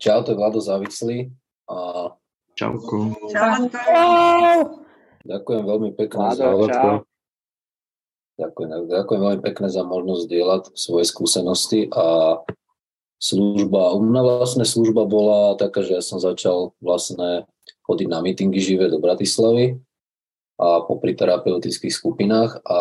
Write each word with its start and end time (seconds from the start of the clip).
Čau, 0.00 0.24
to 0.24 0.32
je 0.32 0.38
Vlado 0.40 0.60
Závislý. 0.64 1.28
A... 1.68 2.08
Čauko. 2.54 3.12
Čau. 3.28 3.68
Ďakujem 5.24 5.62
veľmi 5.64 5.90
pekne 5.96 6.20
Vlado, 6.32 6.36
za 6.38 6.68
čau. 6.72 6.94
Ďakujem, 8.34 8.90
ďakujem 8.90 9.20
veľmi 9.22 9.40
pekne 9.46 9.68
za 9.70 9.82
možnosť 9.86 10.24
dielať 10.26 10.62
svoje 10.74 11.06
skúsenosti 11.06 11.86
a 11.94 12.38
služba, 13.22 13.94
u 13.94 14.02
mňa 14.04 14.20
vlastne 14.20 14.66
služba 14.66 15.06
bola 15.06 15.54
taká, 15.56 15.86
že 15.86 15.96
ja 15.96 16.02
som 16.04 16.18
začal 16.20 16.76
vlastne 16.82 17.48
chodiť 17.86 18.08
na 18.10 18.18
mítingy 18.20 18.60
živé 18.60 18.90
do 18.90 18.98
Bratislavy 19.00 19.80
a 20.60 20.82
popri 20.82 21.14
terapeutických 21.14 21.94
skupinách 21.94 22.62
a 22.66 22.78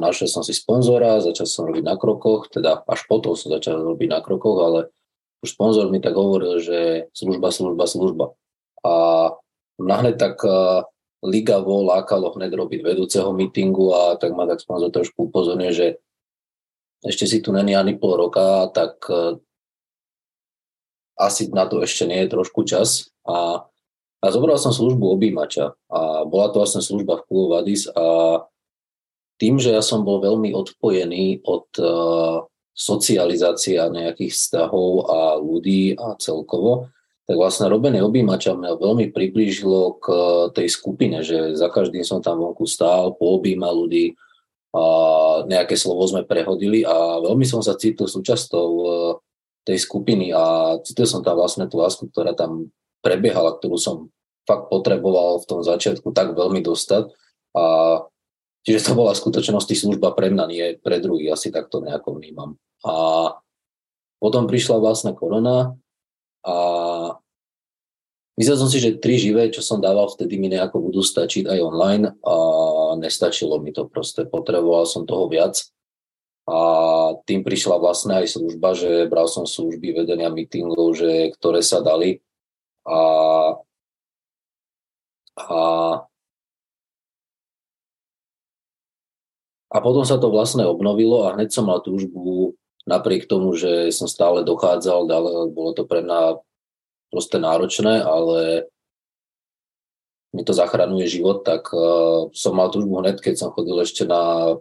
našiel 0.00 0.28
som 0.28 0.42
si 0.42 0.56
sponzora, 0.56 1.22
začal 1.22 1.46
som 1.46 1.68
robiť 1.68 1.84
na 1.84 1.94
krokoch, 2.00 2.48
teda 2.48 2.82
až 2.84 3.00
potom 3.06 3.36
som 3.38 3.54
začal 3.54 3.80
robiť 3.80 4.08
na 4.08 4.20
krokoch, 4.24 4.56
ale 4.60 4.80
už 5.44 5.52
sponzor 5.52 5.92
mi 5.92 6.00
tak 6.00 6.16
hovoril, 6.16 6.64
že 6.64 7.12
služba, 7.12 7.52
služba, 7.52 7.84
služba. 7.84 8.26
A 8.80 8.92
mňa 9.76 9.96
hneď 10.00 10.16
tak 10.16 10.40
Liga 11.24 11.56
vo 11.64 11.80
lákalo 11.88 12.36
hneď 12.36 12.52
robiť 12.52 12.80
vedúceho 12.84 13.32
mítingu 13.32 13.96
a 13.96 14.20
tak 14.20 14.36
ma 14.36 14.44
tak 14.44 14.60
sponzor 14.60 14.92
trošku 14.92 15.32
upozorňuje, 15.32 15.72
že 15.72 15.86
ešte 17.00 17.24
si 17.24 17.40
tu 17.40 17.48
není 17.48 17.72
ani 17.72 17.96
pol 17.96 18.16
roka, 18.16 18.68
tak 18.72 19.00
e, 19.08 19.40
asi 21.16 21.48
na 21.48 21.64
to 21.64 21.80
ešte 21.80 22.04
nie 22.04 22.20
je 22.24 22.32
trošku 22.32 22.64
čas. 22.68 23.08
A, 23.24 23.64
a 24.20 24.26
zobral 24.28 24.60
som 24.60 24.72
službu 24.72 25.16
objímača 25.16 25.72
a 25.88 26.28
bola 26.28 26.52
to 26.52 26.60
vlastne 26.60 26.84
služba 26.84 27.20
v 27.20 27.24
klubu 27.24 27.56
Vadis 27.56 27.88
a 27.88 28.40
tým, 29.40 29.56
že 29.56 29.72
ja 29.72 29.80
som 29.80 30.04
bol 30.04 30.20
veľmi 30.20 30.52
odpojený 30.52 31.44
od 31.44 31.66
uh, 31.80 32.46
socializácie 32.74 33.78
a 33.78 33.86
nejakých 33.86 34.34
vzťahov 34.34 34.90
a 35.06 35.20
ľudí 35.38 35.94
a 35.94 36.18
celkovo, 36.18 36.90
tak 37.24 37.40
vlastne 37.40 37.72
robenie 37.72 38.04
objímača 38.04 38.52
mňa 38.52 38.76
veľmi 38.76 39.08
priblížilo 39.14 39.96
k 40.02 40.06
tej 40.52 40.68
skupine, 40.68 41.24
že 41.24 41.56
za 41.56 41.72
každým 41.72 42.04
som 42.04 42.20
tam 42.20 42.42
vonku 42.42 42.68
stál, 42.68 43.16
poobímal 43.16 43.72
ľudí, 43.72 44.18
a 44.74 44.84
nejaké 45.46 45.78
slovo 45.78 46.02
sme 46.02 46.26
prehodili 46.26 46.82
a 46.82 47.22
veľmi 47.22 47.46
som 47.46 47.62
sa 47.62 47.78
cítil 47.78 48.10
súčasťou 48.10 48.68
e, 48.74 48.86
tej 49.62 49.78
skupiny 49.78 50.34
a 50.34 50.74
cítil 50.82 51.06
som 51.06 51.22
tam 51.22 51.38
vlastne 51.38 51.70
tú 51.70 51.78
lásku, 51.78 52.10
ktorá 52.10 52.34
tam 52.34 52.74
prebiehala, 52.98 53.54
ktorú 53.54 53.78
som 53.78 54.10
fakt 54.42 54.66
potreboval 54.66 55.38
v 55.38 55.46
tom 55.46 55.60
začiatku 55.62 56.10
tak 56.10 56.34
veľmi 56.34 56.58
dostať 56.58 57.06
a 57.54 57.64
čiže 58.64 58.90
to 58.90 58.92
bola 58.96 59.12
v 59.12 59.20
skutočnosti 59.20 59.74
služba 59.76 60.16
pre 60.16 60.32
mňa, 60.32 60.44
nie 60.48 60.64
pre 60.80 60.98
druhých, 60.98 61.36
asi 61.36 61.52
takto 61.52 61.84
nejako 61.84 62.18
vnímam. 62.18 62.56
A 62.82 62.94
potom 64.18 64.48
prišla 64.48 64.80
vlastne 64.80 65.12
korona 65.12 65.76
a 66.44 66.56
myslel 68.40 68.56
som 68.56 68.68
si, 68.72 68.80
že 68.80 68.96
tri 68.96 69.20
živé, 69.20 69.52
čo 69.52 69.60
som 69.60 69.84
dával 69.84 70.08
vtedy 70.08 70.40
mi 70.40 70.48
nejako 70.48 70.80
budú 70.80 71.04
stačiť 71.04 71.44
aj 71.44 71.58
online 71.60 72.04
a 72.24 72.36
nestačilo 72.96 73.60
mi 73.60 73.76
to 73.76 73.84
proste. 73.84 74.24
Potreboval 74.24 74.88
som 74.88 75.04
toho 75.04 75.28
viac 75.28 75.60
a 76.44 76.58
tým 77.24 77.40
prišla 77.40 77.80
vlastne 77.80 78.20
aj 78.20 78.36
služba, 78.36 78.76
že 78.76 79.08
bral 79.08 79.28
som 79.28 79.48
služby 79.48 79.96
vedenia 79.96 80.28
meetingov, 80.28 80.92
že, 80.92 81.32
ktoré 81.36 81.64
sa 81.64 81.80
dali 81.80 82.20
a, 82.84 83.00
a 85.40 85.58
a 89.74 89.82
potom 89.82 90.06
sa 90.06 90.22
to 90.22 90.30
vlastne 90.30 90.62
obnovilo 90.62 91.26
a 91.26 91.34
hneď 91.34 91.50
som 91.50 91.66
mal 91.66 91.82
túžbu 91.82 92.54
napriek 92.86 93.26
tomu, 93.26 93.58
že 93.58 93.90
som 93.90 94.06
stále 94.06 94.46
dochádzal, 94.46 95.10
bolo 95.50 95.74
to 95.74 95.82
pre 95.82 96.06
mňa 96.06 96.38
proste 97.10 97.42
náročné, 97.42 97.98
ale 98.06 98.70
mi 100.34 100.42
to 100.46 100.54
zachraňuje 100.54 101.06
život, 101.06 101.46
tak 101.46 101.70
uh, 101.74 102.30
som 102.34 102.58
mal 102.58 102.70
túžbu 102.70 103.02
hneď, 103.02 103.22
keď 103.22 103.34
som 103.38 103.54
chodil 103.54 103.78
ešte 103.78 104.02
na, 104.02 104.54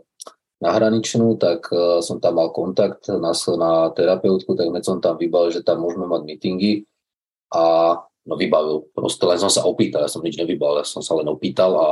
na 0.62 0.70
hraničnú, 0.70 1.38
tak 1.42 1.66
uh, 1.74 1.98
som 2.02 2.22
tam 2.22 2.38
mal 2.38 2.54
kontakt 2.54 3.10
na, 3.10 3.34
na 3.34 3.72
terapeutku, 3.90 4.54
tak 4.54 4.70
hneď 4.70 4.86
som 4.86 5.02
tam 5.02 5.18
vybavil, 5.18 5.50
že 5.50 5.66
tam 5.66 5.82
môžeme 5.82 6.06
mať 6.06 6.22
meetingy 6.30 6.86
a 7.54 7.98
no 8.30 8.34
vybavil, 8.38 8.86
proste 8.94 9.26
len 9.26 9.42
som 9.42 9.50
sa 9.50 9.66
opýtal, 9.66 10.06
ja 10.06 10.10
som 10.14 10.22
nič 10.22 10.38
nevybavil, 10.38 10.82
ja 10.82 10.88
som 10.88 11.02
sa 11.02 11.18
len 11.18 11.26
opýtal 11.26 11.74
a, 11.74 11.90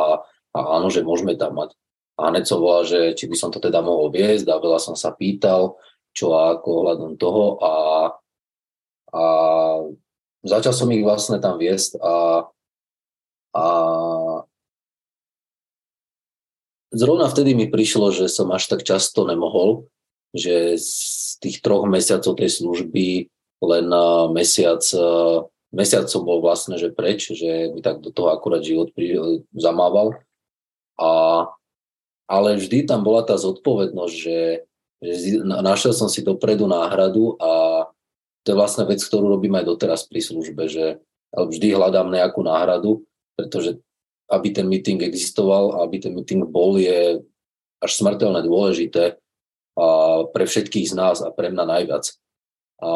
a 0.53 0.59
áno, 0.78 0.94
že 0.94 1.01
môžeme 1.01 1.34
tam 1.34 1.57
mať. 1.57 1.74
A 2.21 2.29
hneď 2.29 2.45
som 2.45 2.61
že 2.85 3.17
či 3.17 3.25
by 3.25 3.35
som 3.35 3.49
to 3.49 3.57
teda 3.57 3.81
mohol 3.81 4.13
viesť 4.13 4.45
a 4.45 4.61
veľa 4.61 4.77
som 4.77 4.93
sa 4.93 5.09
pýtal, 5.09 5.81
čo 6.13 6.37
a 6.37 6.53
ako 6.55 6.67
ohľadom 6.69 7.11
toho 7.17 7.57
a, 7.57 7.75
a 9.15 9.23
začal 10.45 10.73
som 10.75 10.93
ich 10.93 11.01
vlastne 11.01 11.41
tam 11.41 11.57
viesť 11.57 11.97
a, 11.97 12.45
a 13.57 13.65
zrovna 16.93 17.25
vtedy 17.31 17.55
mi 17.55 17.71
prišlo, 17.71 18.11
že 18.11 18.29
som 18.29 18.51
až 18.51 18.69
tak 18.69 18.83
často 18.83 19.23
nemohol, 19.25 19.88
že 20.35 20.77
z 20.77 20.91
tých 21.41 21.63
troch 21.63 21.88
mesiacov 21.88 22.38
tej 22.38 22.51
služby 22.51 23.31
len 23.61 23.88
mesiac, 24.33 24.81
mesiac 25.71 26.05
som 26.09 26.25
bol 26.25 26.41
vlastne 26.43 26.75
že 26.75 26.91
preč, 26.91 27.31
že 27.31 27.71
mi 27.71 27.79
tak 27.79 28.03
do 28.03 28.11
toho 28.11 28.33
akurát 28.33 28.61
život 28.65 28.91
zamával. 29.55 30.17
A, 30.99 31.45
ale 32.31 32.56
vždy 32.56 32.88
tam 32.88 33.03
bola 33.03 33.28
tá 33.28 33.36
zodpovednosť, 33.36 34.16
že 34.16 34.38
že 35.02 35.42
našiel 35.42 35.97
som 35.97 36.06
si 36.06 36.22
dopredu 36.22 36.69
náhradu 36.69 37.34
a 37.42 37.86
to 38.46 38.53
je 38.53 38.58
vlastne 38.58 38.86
vec, 38.86 39.02
ktorú 39.02 39.34
robím 39.34 39.58
aj 39.58 39.66
doteraz 39.66 40.06
pri 40.06 40.22
službe, 40.22 40.69
že 40.69 41.02
vždy 41.34 41.74
hľadám 41.74 42.14
nejakú 42.14 42.46
náhradu, 42.46 43.02
pretože 43.34 43.81
aby 44.30 44.53
ten 44.53 44.69
meeting 44.69 45.02
existoval, 45.02 45.81
aby 45.81 46.06
ten 46.06 46.14
meeting 46.14 46.46
bol, 46.46 46.78
je 46.78 47.18
až 47.81 47.92
smrteľne 47.97 48.46
dôležité 48.46 49.18
a 49.74 49.86
pre 50.30 50.46
všetkých 50.46 50.94
z 50.94 50.94
nás 50.94 51.18
a 51.25 51.34
pre 51.34 51.50
mňa 51.50 51.66
najviac. 51.66 52.06
A 52.81 52.92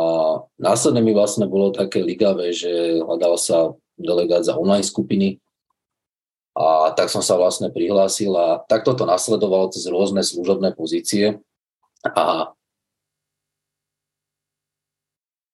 následne 0.61 1.01
mi 1.01 1.13
vlastne 1.13 1.49
bolo 1.49 1.73
také 1.73 2.05
ligavé, 2.05 2.53
že 2.53 3.01
hľadal 3.01 3.35
sa 3.41 3.73
delegát 3.97 4.45
za 4.45 4.53
online 4.57 4.85
skupiny 4.85 5.41
a 6.55 6.95
tak 6.95 7.11
som 7.11 7.19
sa 7.19 7.35
vlastne 7.35 7.67
prihlásil 7.67 8.31
a 8.31 8.63
takto 8.71 8.95
to 8.95 9.03
nasledovalo 9.03 9.67
cez 9.75 9.91
rôzne 9.91 10.23
služobné 10.23 10.71
pozície 10.71 11.43
a 12.07 12.55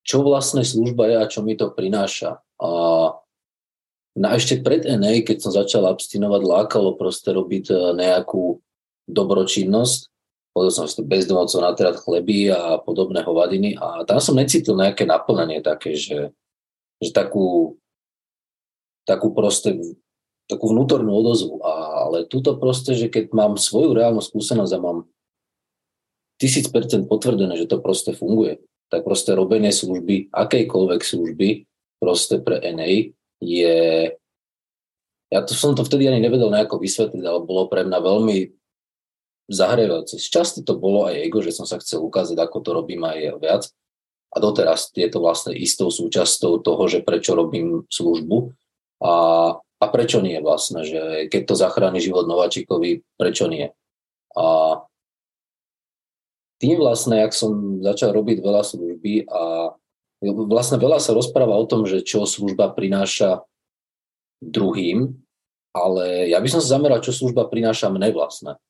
čo 0.06 0.22
vlastne 0.22 0.62
služba 0.62 1.10
je 1.10 1.16
a 1.18 1.30
čo 1.30 1.42
mi 1.42 1.58
to 1.58 1.74
prináša. 1.74 2.42
A 2.62 2.70
na 4.12 4.30
ešte 4.36 4.60
pred 4.60 4.84
NA, 4.84 5.24
keď 5.24 5.38
som 5.40 5.52
začal 5.56 5.88
abstinovať, 5.88 6.42
lákalo 6.44 7.00
proste 7.00 7.32
robiť 7.32 7.72
e, 7.72 7.76
nejakú 7.96 8.60
dobročinnosť. 9.08 10.00
Chodil 10.52 10.72
som 10.76 10.84
si 10.84 11.00
bezdomovcov 11.00 11.60
na 11.64 11.72
chleby 11.96 12.52
a 12.52 12.76
podobné 12.84 13.24
hovadiny 13.24 13.80
a 13.80 14.04
tam 14.04 14.20
som 14.20 14.36
necítil 14.36 14.76
nejaké 14.76 15.08
naplnenie 15.08 15.64
také, 15.64 15.96
že, 15.96 16.36
že 17.00 17.10
takú, 17.16 17.80
takú 19.08 19.32
proste 19.32 19.80
takú 20.52 20.76
vnútornú 20.76 21.16
odozvu. 21.16 21.64
Ale 21.64 22.28
túto 22.28 22.60
proste, 22.60 22.92
že 22.92 23.08
keď 23.08 23.32
mám 23.32 23.56
svoju 23.56 23.96
reálnu 23.96 24.20
skúsenosť 24.20 24.74
a 24.76 24.84
mám 24.84 24.98
tisíc 26.36 26.68
percent 26.68 27.08
potvrdené, 27.08 27.56
že 27.56 27.72
to 27.72 27.80
proste 27.80 28.12
funguje. 28.12 28.60
Tak 28.92 29.08
proste 29.08 29.32
robenie 29.32 29.72
služby, 29.72 30.36
akejkoľvek 30.36 31.02
služby, 31.02 31.50
proste 32.04 32.44
pre 32.44 32.60
NA 32.60 33.16
je... 33.40 34.12
Ja 35.32 35.40
to 35.48 35.56
som 35.56 35.72
to 35.72 35.88
vtedy 35.88 36.12
ani 36.12 36.20
nevedel 36.20 36.52
nejako 36.52 36.84
vysvetliť, 36.84 37.24
ale 37.24 37.48
bolo 37.48 37.72
pre 37.72 37.88
mňa 37.88 38.00
veľmi 38.04 38.52
zahrievajúce. 39.48 40.20
Z 40.20 40.28
časti 40.28 40.60
to 40.68 40.76
bolo 40.76 41.08
aj 41.08 41.24
ego, 41.24 41.40
že 41.40 41.56
som 41.56 41.64
sa 41.64 41.80
chcel 41.80 42.04
ukázať, 42.04 42.36
ako 42.36 42.58
to 42.60 42.70
robím 42.76 43.08
aj 43.08 43.40
viac. 43.40 43.64
A 44.32 44.44
doteraz 44.44 44.92
je 44.92 45.08
to 45.08 45.24
vlastne 45.24 45.56
istou 45.56 45.88
súčasťou 45.88 46.60
toho, 46.64 46.84
že 46.92 47.04
prečo 47.04 47.32
robím 47.32 47.88
službu 47.88 48.52
a, 49.04 49.14
a 49.82 49.86
prečo 49.90 50.22
nie 50.22 50.38
vlastne, 50.38 50.86
že 50.86 51.26
keď 51.28 51.42
to 51.50 51.56
zachráni 51.58 51.98
život 51.98 52.30
nováčikovi, 52.30 53.02
prečo 53.18 53.50
nie. 53.50 53.74
A 54.38 54.78
tým 56.62 56.78
vlastne, 56.78 57.26
ak 57.26 57.34
som 57.34 57.82
začal 57.82 58.14
robiť 58.14 58.38
veľa 58.46 58.62
služby 58.62 59.26
a 59.26 59.74
vlastne 60.22 60.78
veľa 60.78 61.02
sa 61.02 61.18
rozpráva 61.18 61.58
o 61.58 61.66
tom, 61.66 61.90
že 61.90 62.06
čo 62.06 62.30
služba 62.30 62.70
prináša 62.78 63.42
druhým, 64.46 65.18
ale 65.74 66.30
ja 66.30 66.38
by 66.38 66.48
som 66.54 66.62
sa 66.62 66.78
zameral, 66.78 67.02
čo 67.02 67.10
služba 67.16 67.50
prináša 67.50 67.90
mne 67.90 68.14
vlastne. 68.14 68.62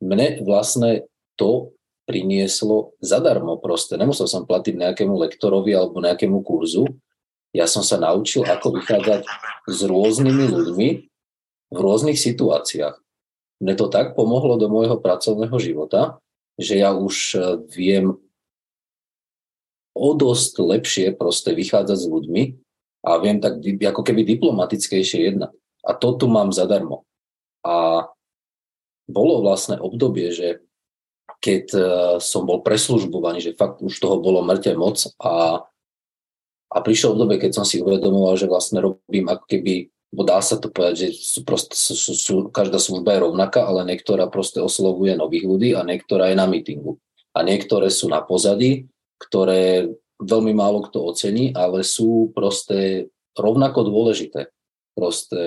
Mne 0.00 0.40
vlastne 0.48 1.04
to 1.36 1.76
prinieslo 2.08 2.96
zadarmo 3.04 3.60
proste. 3.60 4.00
Nemusel 4.00 4.24
som 4.24 4.48
platiť 4.48 4.80
nejakému 4.80 5.12
lektorovi 5.12 5.76
alebo 5.76 6.00
nejakému 6.00 6.40
kurzu. 6.40 6.88
Ja 7.56 7.64
som 7.64 7.80
sa 7.80 7.96
naučil, 7.96 8.44
ako 8.44 8.80
vychádzať 8.80 9.22
s 9.68 9.78
rôznymi 9.84 10.44
ľuďmi 10.52 10.88
v 11.72 11.76
rôznych 11.76 12.16
situáciách. 12.16 12.96
Mne 13.58 13.74
to 13.74 13.90
tak 13.90 14.14
pomohlo 14.14 14.54
do 14.60 14.70
môjho 14.70 15.00
pracovného 15.00 15.56
života, 15.58 16.22
že 16.60 16.78
ja 16.78 16.94
už 16.94 17.16
e, 17.34 17.38
viem 17.70 18.06
o 19.98 20.08
dosť 20.14 20.54
lepšie 20.62 21.06
proste 21.18 21.50
vychádzať 21.54 21.98
s 21.98 22.06
ľuďmi 22.06 22.42
a 23.02 23.18
viem 23.18 23.42
tak 23.42 23.58
ako 23.62 24.02
keby 24.06 24.22
diplomatickejšie 24.26 25.32
jednať. 25.32 25.52
A 25.86 25.90
to 25.94 26.14
tu 26.14 26.30
mám 26.30 26.54
zadarmo. 26.54 27.02
A 27.66 28.06
bolo 29.08 29.42
vlastne 29.42 29.80
obdobie, 29.80 30.30
že 30.30 30.62
keď 31.38 31.64
e, 31.74 31.80
som 32.22 32.46
bol 32.46 32.62
preslužbovaný, 32.62 33.42
že 33.42 33.58
fakt 33.58 33.82
už 33.82 33.94
toho 33.98 34.18
bolo 34.22 34.42
mŕte 34.42 34.74
moc 34.74 35.02
a, 35.18 35.64
a 36.68 36.84
prišlo 36.84 37.16
obdobie, 37.16 37.40
keď 37.40 37.60
som 37.60 37.64
si 37.64 37.80
uvedomoval, 37.80 38.36
že 38.36 38.50
vlastne 38.50 38.84
robím 38.84 39.26
ako 39.28 39.44
keby, 39.48 39.88
bo 40.12 40.22
dá 40.24 40.40
sa 40.40 40.60
to 40.60 40.68
povedať, 40.68 41.08
že 41.08 41.08
sú 41.16 41.40
proste, 41.44 41.72
sú, 41.76 41.94
sú, 41.96 42.12
sú, 42.12 42.34
každá 42.52 42.76
služba 42.76 43.16
je 43.16 43.24
rovnaká, 43.24 43.64
ale 43.64 43.88
niektorá 43.88 44.28
proste 44.28 44.60
oslovuje 44.60 45.16
nových 45.16 45.44
ľudí 45.48 45.70
a 45.72 45.84
niektorá 45.84 46.32
je 46.32 46.36
na 46.36 46.44
mítingu. 46.44 47.00
A 47.32 47.44
niektoré 47.44 47.88
sú 47.88 48.08
na 48.08 48.20
pozadí, 48.20 48.88
ktoré 49.20 49.88
veľmi 50.20 50.52
málo 50.52 50.84
kto 50.88 51.12
ocení, 51.12 51.52
ale 51.56 51.84
sú 51.84 52.32
proste 52.36 53.08
rovnako 53.36 53.88
dôležité. 53.88 54.52
Proste 54.92 55.40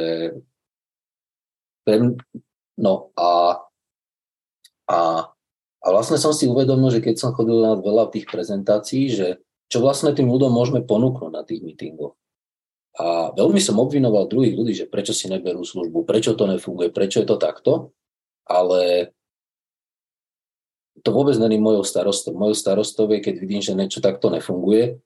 no 2.78 3.12
a, 3.18 3.60
a 4.88 4.98
a 5.82 5.88
vlastne 5.90 6.22
som 6.22 6.30
si 6.30 6.46
uvedomil, 6.46 6.94
že 6.94 7.02
keď 7.02 7.16
som 7.18 7.34
chodil 7.34 7.58
na 7.58 7.74
veľa 7.74 8.14
tých 8.14 8.30
prezentácií, 8.30 9.10
že 9.10 9.42
čo 9.72 9.80
vlastne 9.80 10.12
tým 10.12 10.28
ľuďom 10.28 10.52
môžeme 10.52 10.84
ponúknuť 10.84 11.32
na 11.32 11.48
tých 11.48 11.64
mítingoch. 11.64 12.20
A 13.00 13.32
veľmi 13.32 13.64
som 13.64 13.80
obvinoval 13.80 14.28
druhých 14.28 14.52
ľudí, 14.60 14.76
že 14.76 14.92
prečo 14.92 15.16
si 15.16 15.32
neberú 15.32 15.64
službu, 15.64 16.04
prečo 16.04 16.36
to 16.36 16.44
nefunguje, 16.44 16.92
prečo 16.92 17.24
je 17.24 17.28
to 17.32 17.40
takto, 17.40 17.96
ale 18.44 19.16
to 21.00 21.10
vôbec 21.16 21.40
není 21.40 21.56
mojou 21.56 21.88
starostou. 21.88 22.36
Mojou 22.36 22.52
starostou 22.52 23.08
je, 23.16 23.24
keď 23.24 23.36
vidím, 23.40 23.64
že 23.64 23.72
niečo 23.72 24.04
takto 24.04 24.28
nefunguje, 24.28 25.00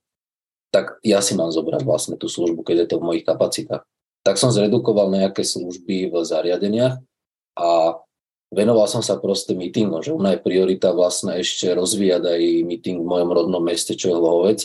tak 0.74 0.98
ja 1.06 1.22
si 1.22 1.38
mám 1.38 1.54
zobrať 1.54 1.86
vlastne 1.86 2.16
tú 2.18 2.26
službu, 2.26 2.66
keď 2.66 2.84
je 2.84 2.88
to 2.90 2.98
v 2.98 3.06
mojich 3.06 3.26
kapacitách. 3.26 3.86
Tak 4.26 4.36
som 4.42 4.50
zredukoval 4.50 5.14
nejaké 5.14 5.46
služby 5.46 6.10
v 6.10 6.14
zariadeniach 6.26 6.98
a 7.54 7.70
venoval 8.56 8.88
som 8.88 9.04
sa 9.04 9.20
proste 9.20 9.52
meetingom, 9.52 10.00
že 10.00 10.16
ona 10.16 10.34
je 10.34 10.40
priorita 10.40 10.96
vlastne 10.96 11.36
ešte 11.36 11.76
rozvíjať 11.76 12.24
aj 12.24 12.42
meeting 12.64 13.04
v 13.04 13.10
mojom 13.12 13.30
rodnom 13.36 13.60
meste, 13.60 14.00
čo 14.00 14.16
je 14.16 14.18
Hlohovec 14.18 14.60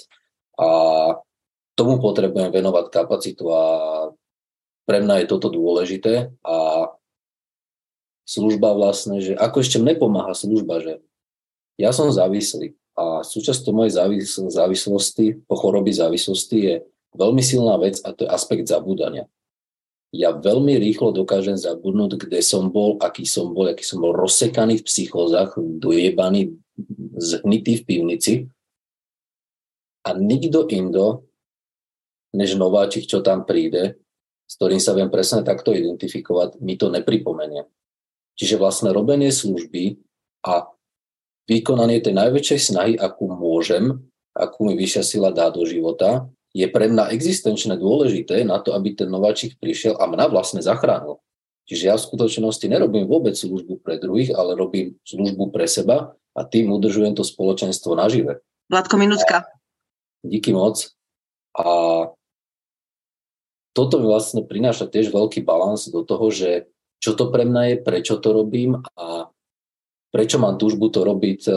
a 0.55 0.69
tomu 1.75 1.99
potrebujem 1.99 2.55
venovať 2.55 2.87
kapacitu 2.95 3.51
a 3.51 3.63
pre 4.87 5.03
mňa 5.03 5.25
je 5.25 5.27
toto 5.27 5.51
dôležité. 5.51 6.31
A 6.47 6.87
služba 8.27 8.79
vlastne, 8.79 9.19
že 9.19 9.35
ako 9.35 9.67
ešte 9.67 9.83
mne 9.83 9.99
pomáha 9.99 10.39
služba, 10.39 10.79
že 10.79 11.03
ja 11.75 11.91
som 11.91 12.15
závislý 12.15 12.79
a 12.95 13.27
súčasťou 13.27 13.75
mojej 13.75 13.97
závislosti, 14.55 15.47
po 15.49 15.55
choroby 15.59 15.91
závislosti 15.91 16.59
je 16.59 16.75
veľmi 17.17 17.43
silná 17.43 17.75
vec 17.81 17.99
a 18.07 18.15
to 18.15 18.29
je 18.29 18.31
aspekt 18.31 18.71
zabúdania 18.71 19.27
ja 20.11 20.35
veľmi 20.35 20.75
rýchlo 20.75 21.15
dokážem 21.15 21.55
zabudnúť, 21.55 22.19
kde 22.27 22.43
som 22.43 22.75
bol, 22.75 22.99
aký 22.99 23.23
som 23.23 23.55
bol, 23.55 23.71
aký 23.71 23.87
som 23.87 24.03
bol 24.03 24.11
rozsekaný 24.11 24.83
v 24.83 24.87
psychózach, 24.87 25.55
dojebaný, 25.55 26.59
zhnitý 27.15 27.83
v 27.83 27.87
pivnici. 27.87 28.35
A 30.03 30.17
nikto 30.19 30.67
indo, 30.75 31.31
než 32.35 32.59
nováčik, 32.59 33.07
čo 33.07 33.23
tam 33.23 33.47
príde, 33.47 34.03
s 34.51 34.59
ktorým 34.59 34.83
sa 34.83 34.99
viem 34.99 35.07
presne 35.07 35.47
takto 35.47 35.71
identifikovať, 35.71 36.59
mi 36.59 36.75
to 36.75 36.91
nepripomenie. 36.91 37.71
Čiže 38.35 38.59
vlastne 38.59 38.91
robenie 38.91 39.31
služby 39.31 40.01
a 40.43 40.67
vykonanie 41.47 42.03
tej 42.03 42.19
najväčšej 42.19 42.61
snahy, 42.73 42.93
akú 42.99 43.31
môžem, 43.31 44.11
akú 44.35 44.67
mi 44.67 44.75
vyššia 44.75 45.03
sila 45.07 45.31
dá 45.31 45.55
do 45.55 45.63
života, 45.63 46.27
je 46.51 46.67
pre 46.67 46.91
mňa 46.91 47.15
existenčne 47.15 47.79
dôležité 47.79 48.43
na 48.43 48.59
to, 48.59 48.75
aby 48.75 48.95
ten 48.95 49.07
nováčik 49.07 49.57
prišiel 49.63 49.95
a 49.99 50.11
mňa 50.11 50.27
vlastne 50.31 50.59
zachránil. 50.59 51.23
Čiže 51.71 51.85
ja 51.87 51.95
v 51.95 52.07
skutočnosti 52.11 52.67
nerobím 52.67 53.07
vôbec 53.07 53.39
službu 53.39 53.79
pre 53.87 54.03
druhých, 54.03 54.35
ale 54.35 54.59
robím 54.59 54.99
službu 55.07 55.55
pre 55.55 55.71
seba 55.71 56.19
a 56.35 56.41
tým 56.43 56.75
udržujem 56.75 57.15
to 57.15 57.23
spoločenstvo 57.23 57.95
nažive. 57.95 58.43
Vládko, 58.67 58.95
minútka. 58.99 59.47
Díky 60.27 60.51
moc. 60.51 60.91
A 61.55 61.67
toto 63.71 64.03
mi 64.03 64.07
vlastne 64.11 64.43
prináša 64.43 64.91
tiež 64.91 65.15
veľký 65.15 65.47
balans 65.47 65.87
do 65.87 66.03
toho, 66.03 66.35
že 66.35 66.67
čo 66.99 67.15
to 67.15 67.31
pre 67.31 67.47
mňa 67.47 67.63
je, 67.71 67.77
prečo 67.81 68.19
to 68.19 68.35
robím 68.35 68.83
a 68.99 69.31
prečo 70.11 70.43
mám 70.43 70.59
túžbu 70.59 70.91
to 70.91 71.07
robiť 71.07 71.41
eh, 71.49 71.57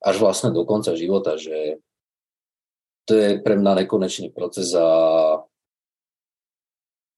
až 0.00 0.14
vlastne 0.22 0.54
do 0.54 0.62
konca 0.62 0.94
života, 0.94 1.34
že 1.34 1.82
to 3.10 3.18
je 3.18 3.42
pre 3.42 3.58
mňa 3.58 3.82
nekonečný 3.82 4.30
proces 4.30 4.70
a 4.78 4.86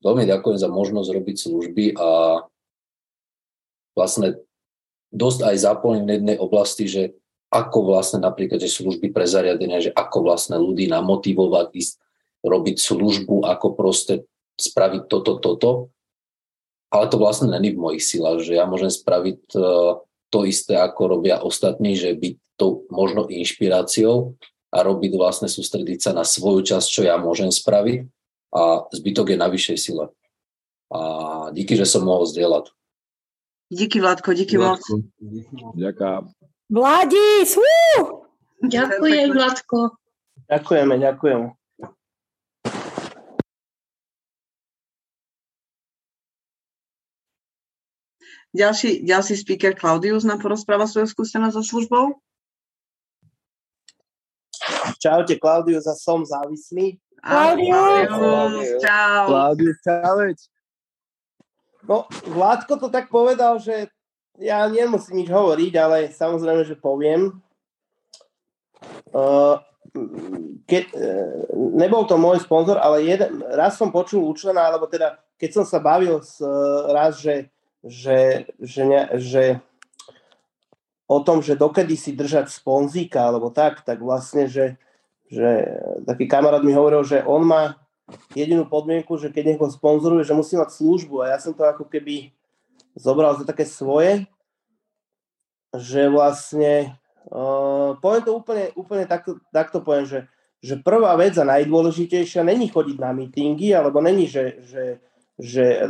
veľmi 0.00 0.24
ďakujem 0.24 0.56
za 0.56 0.72
možnosť 0.72 1.08
robiť 1.12 1.36
služby 1.36 1.84
a 2.00 2.40
vlastne 3.92 4.40
dosť 5.12 5.52
aj 5.52 5.56
zaplním 5.60 6.08
v 6.08 6.14
jednej 6.16 6.36
oblasti, 6.40 6.88
že 6.88 7.12
ako 7.52 7.92
vlastne 7.92 8.24
napríklad 8.24 8.56
že 8.56 8.72
služby 8.72 9.12
pre 9.12 9.28
zariadenia, 9.28 9.84
že 9.84 9.92
ako 9.92 10.24
vlastne 10.24 10.56
ľudí 10.56 10.88
namotivovať 10.88 11.68
ísť 11.76 11.94
robiť 12.40 12.76
službu, 12.80 13.44
ako 13.44 13.76
proste 13.76 14.24
spraviť 14.56 15.12
toto, 15.12 15.36
toto. 15.36 15.92
Ale 16.88 17.12
to 17.12 17.20
vlastne 17.20 17.52
není 17.52 17.76
v 17.76 17.80
mojich 17.84 18.04
silách, 18.04 18.40
že 18.40 18.56
ja 18.56 18.64
môžem 18.64 18.88
spraviť 18.88 19.40
e, 19.52 19.60
to 20.32 20.38
isté, 20.48 20.80
ako 20.80 21.20
robia 21.20 21.44
ostatní, 21.44 21.92
že 21.92 22.16
byť 22.16 22.34
to 22.56 22.88
možno 22.88 23.28
inšpiráciou, 23.28 24.32
a 24.72 24.76
robiť 24.80 25.12
vlastne 25.20 25.52
sústrediť 25.52 26.00
sa 26.00 26.10
na 26.16 26.24
svoju 26.24 26.64
časť, 26.64 26.88
čo 26.88 27.02
ja 27.04 27.20
môžem 27.20 27.52
spraviť 27.52 28.08
a 28.56 28.88
zbytok 28.88 29.32
je 29.32 29.36
na 29.36 29.48
vyššej 29.52 29.78
sile. 29.78 30.08
A 30.92 31.00
díky, 31.52 31.76
že 31.76 31.84
som 31.84 32.04
mohol 32.04 32.24
zdieľať. 32.24 32.72
Díky, 33.72 34.00
Vládko, 34.04 34.36
díky 34.36 34.60
moc. 34.60 34.84
Ďakujem. 35.76 36.28
Vladis! 36.68 37.56
Ďakujem, 38.60 39.28
Vládko. 39.32 39.96
Ďakujeme, 40.48 40.94
ďakujeme. 41.00 41.46
Ďalší, 48.52 49.08
ďalší 49.08 49.34
speaker 49.40 49.72
Klaudius 49.72 50.28
nám 50.28 50.44
porozpráva 50.44 50.84
svoju 50.84 51.08
skúsenosť 51.08 51.56
so 51.56 51.64
službou. 51.64 52.20
Čaute, 55.02 55.34
Klaudius, 55.34 55.90
a 55.90 55.98
som 55.98 56.22
závislý. 56.22 56.94
Klaudius, 57.18 58.78
čau. 58.78 59.26
Klaudius, 59.26 59.78
čauveč. 59.82 60.40
No, 61.82 62.06
Vládko 62.30 62.78
to 62.78 62.86
tak 62.86 63.10
povedal, 63.10 63.58
že 63.58 63.90
ja 64.38 64.62
nemusím 64.70 65.26
nič 65.26 65.28
hovoriť, 65.34 65.72
ale 65.74 65.96
samozrejme, 66.14 66.62
že 66.62 66.78
poviem. 66.78 67.34
Uh, 69.10 69.58
keď, 70.70 70.84
uh, 70.94 71.50
nebol 71.74 72.06
to 72.06 72.14
môj 72.14 72.38
sponzor, 72.46 72.78
ale 72.78 73.02
jeden, 73.02 73.42
raz 73.50 73.74
som 73.74 73.90
počul 73.90 74.22
u 74.22 74.32
člena, 74.38 74.70
alebo 74.70 74.86
teda 74.86 75.18
keď 75.34 75.50
som 75.50 75.64
sa 75.66 75.82
bavil 75.82 76.22
s, 76.22 76.38
uh, 76.38 76.94
raz, 76.94 77.18
že, 77.18 77.50
že, 77.82 78.46
že, 78.62 78.82
ne, 78.86 79.02
že 79.18 79.58
o 81.10 81.18
tom, 81.20 81.42
že 81.42 81.58
dokedy 81.58 81.98
si 81.98 82.14
držať 82.14 82.48
sponzíka 82.48 83.26
alebo 83.26 83.50
tak, 83.50 83.82
tak 83.82 83.98
vlastne, 84.00 84.46
že, 84.46 84.78
že 85.32 85.48
taký 86.04 86.28
kamarát 86.28 86.60
mi 86.60 86.76
hovoril, 86.76 87.00
že 87.08 87.24
on 87.24 87.48
má 87.48 87.80
jedinú 88.36 88.68
podmienku, 88.68 89.16
že 89.16 89.32
keď 89.32 89.56
niekoho 89.56 89.72
sponzoruje, 89.72 90.28
že 90.28 90.36
musí 90.36 90.60
mať 90.60 90.76
službu 90.76 91.24
a 91.24 91.32
ja 91.32 91.38
som 91.40 91.56
to 91.56 91.64
ako 91.64 91.88
keby 91.88 92.36
zobral 92.92 93.32
za 93.40 93.48
také 93.48 93.64
svoje, 93.64 94.28
že 95.72 96.12
vlastne, 96.12 97.00
uh, 97.32 97.96
poviem 97.96 98.22
to 98.28 98.32
úplne, 98.36 98.64
úplne 98.76 99.08
takto, 99.08 99.40
takto 99.48 99.80
poviem, 99.80 100.04
že, 100.04 100.20
že 100.60 100.76
prvá 100.76 101.16
vec 101.16 101.32
a 101.40 101.48
najdôležitejšia 101.48 102.44
není 102.44 102.68
chodiť 102.68 103.00
na 103.00 103.16
mítingy, 103.16 103.72
alebo 103.72 104.04
není, 104.04 104.28
že, 104.28 104.60
že, 104.60 104.84
že, 105.40 105.88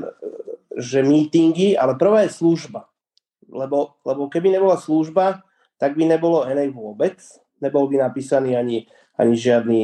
že 0.78 0.98
mítingy, 1.02 1.74
ale 1.74 1.98
prvá 1.98 2.22
je 2.22 2.38
služba. 2.38 2.86
Lebo, 3.50 3.98
lebo 4.06 4.30
keby 4.30 4.54
nebola 4.54 4.78
služba, 4.78 5.42
tak 5.82 5.98
by 5.98 6.06
nebolo 6.06 6.46
NA 6.46 6.70
vôbec, 6.70 7.18
nebol 7.58 7.90
by 7.90 8.06
napísaný 8.06 8.54
ani 8.54 8.86
ani 9.22 9.38
žiadny 9.38 9.80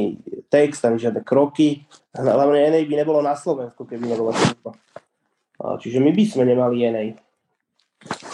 text, 0.51 0.83
ani 0.83 0.99
žiadne 0.99 1.23
kroky. 1.23 1.87
Hlavne 2.11 2.67
NA 2.67 2.83
by 2.83 2.95
nebolo 2.99 3.23
na 3.23 3.39
Slovensku, 3.39 3.87
keby 3.87 4.11
nebola 4.11 4.35
služba. 4.35 4.75
Čiže 5.79 6.03
my 6.03 6.11
by 6.11 6.23
sme 6.27 6.43
nemali 6.43 6.83
NA. 6.91 7.03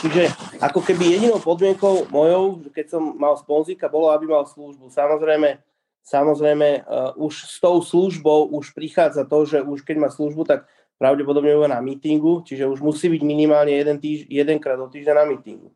Čiže 0.01 0.29
ako 0.62 0.81
keby 0.85 1.17
jedinou 1.17 1.41
podmienkou 1.41 2.05
mojou, 2.13 2.62
keď 2.69 2.85
som 2.97 3.17
mal 3.17 3.33
sponzika, 3.33 3.89
bolo, 3.89 4.13
aby 4.13 4.29
mal 4.29 4.45
službu. 4.45 4.93
Samozrejme, 4.93 5.57
samozrejme 6.05 6.85
uh, 6.85 7.17
už 7.17 7.33
s 7.50 7.57
tou 7.57 7.81
službou 7.81 8.53
už 8.53 8.77
prichádza 8.77 9.25
to, 9.25 9.41
že 9.50 9.65
už 9.65 9.81
keď 9.81 9.97
má 9.97 10.09
službu, 10.13 10.45
tak 10.45 10.69
pravdepodobne 11.01 11.57
bude 11.57 11.74
na 11.74 11.81
mítingu, 11.81 12.45
čiže 12.45 12.69
už 12.69 12.85
musí 12.85 13.09
byť 13.09 13.21
minimálne 13.25 13.74
jeden 13.74 13.97
týž, 13.97 14.29
jedenkrát 14.29 14.77
do 14.77 14.85
týždňa 14.85 15.13
na 15.17 15.25
mítingu. 15.25 15.74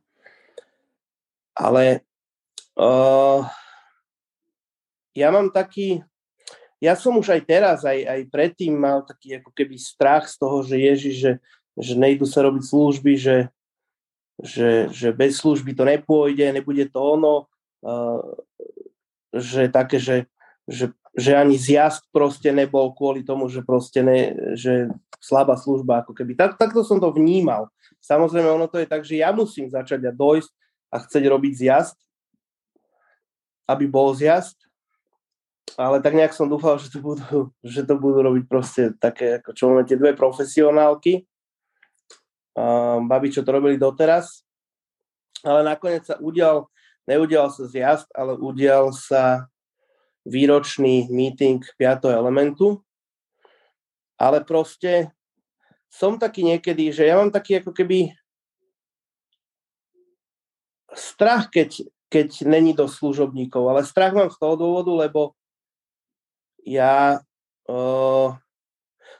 Ale 1.57 2.05
uh, 2.77 3.41
ja 5.15 5.29
mám 5.33 5.49
taký, 5.49 6.03
ja 6.79 6.95
som 6.95 7.17
už 7.19 7.35
aj 7.35 7.41
teraz, 7.43 7.77
aj, 7.83 7.99
aj 8.07 8.21
predtým 8.31 8.71
mal 8.75 9.03
taký 9.03 9.41
ako 9.41 9.51
keby 9.51 9.75
strach 9.75 10.31
z 10.31 10.35
toho, 10.39 10.63
že 10.63 10.75
Ježiš, 10.79 11.15
že, 11.19 11.31
že 11.75 11.93
nejdu 11.99 12.23
sa 12.23 12.45
robiť 12.45 12.63
služby, 12.63 13.13
že, 13.19 13.37
že, 14.39 14.87
že 14.93 15.11
bez 15.11 15.39
služby 15.43 15.75
to 15.75 15.83
nepôjde, 15.83 16.55
nebude 16.55 16.87
to 16.87 16.99
ono, 17.03 17.51
uh, 17.83 18.23
že 19.35 19.67
také, 19.67 19.99
že, 19.99 20.25
že, 20.63 20.95
že 21.11 21.35
ani 21.35 21.59
zjazd 21.59 22.07
proste 22.15 22.49
nebol 22.55 22.95
kvôli 22.95 23.27
tomu, 23.27 23.51
že 23.51 23.59
proste 23.59 23.99
ne, 23.99 24.19
že 24.55 24.87
slabá 25.19 25.59
služba 25.59 26.07
ako 26.07 26.15
keby. 26.15 26.39
Tak, 26.39 26.55
takto 26.55 26.81
som 26.87 26.97
to 26.97 27.11
vnímal. 27.11 27.67
Samozrejme, 27.99 28.47
ono 28.47 28.71
to 28.71 28.79
je 28.79 28.87
tak, 28.87 29.03
že 29.03 29.19
ja 29.19 29.35
musím 29.35 29.67
začať 29.67 30.07
a 30.07 30.15
dojsť 30.15 30.51
a 30.89 30.95
chcieť 31.03 31.23
robiť 31.27 31.53
zjazd, 31.59 31.97
aby 33.67 33.85
bol 33.85 34.15
zjazd, 34.15 34.68
ale 35.75 36.01
tak 36.01 36.15
nejak 36.15 36.33
som 36.33 36.49
dúfal, 36.49 36.79
že 36.79 36.89
to 36.89 36.99
budú, 37.03 37.51
že 37.65 37.85
to 37.85 37.99
budú 37.99 38.23
robiť 38.25 38.43
proste 38.49 38.83
také, 38.97 39.43
ako 39.43 39.49
čo 39.53 39.63
máme 39.69 39.83
tie 39.85 39.99
dve 39.99 40.15
profesionálky, 40.15 41.27
um, 42.55 43.05
babi, 43.05 43.29
čo 43.29 43.45
to 43.45 43.53
robili 43.53 43.75
doteraz, 43.77 44.41
ale 45.45 45.63
nakoniec 45.63 46.07
sa 46.07 46.17
udial, 46.17 46.71
neudial 47.05 47.51
sa 47.51 47.67
zjazd, 47.67 48.07
ale 48.15 48.35
udial 48.39 48.91
sa 48.95 49.47
výročný 50.27 51.07
meeting 51.09 51.63
5. 51.77 52.11
elementu, 52.11 52.83
ale 54.19 54.43
proste 54.43 55.09
som 55.89 56.19
taký 56.21 56.45
niekedy, 56.45 56.93
že 56.93 57.09
ja 57.09 57.17
mám 57.17 57.33
taký 57.33 57.63
ako 57.63 57.73
keby 57.73 58.13
strach, 60.93 61.49
keď, 61.49 61.87
keď 62.11 62.45
není 62.45 62.75
do 62.77 62.85
služobníkov, 62.85 63.63
ale 63.69 63.87
strach 63.87 64.13
mám 64.13 64.29
z 64.29 64.37
toho 64.37 64.53
dôvodu, 64.59 64.91
lebo 65.07 65.38
ja 66.65 67.21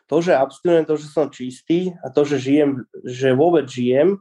to, 0.10 0.15
že 0.25 0.34
abstinujem, 0.34 0.86
to, 0.89 0.96
že 0.98 1.08
som 1.13 1.29
čistý 1.29 1.93
a 2.01 2.10
to, 2.10 2.25
že 2.25 2.41
žijem, 2.41 2.81
že 3.05 3.29
vôbec 3.38 3.69
žijem, 3.69 4.17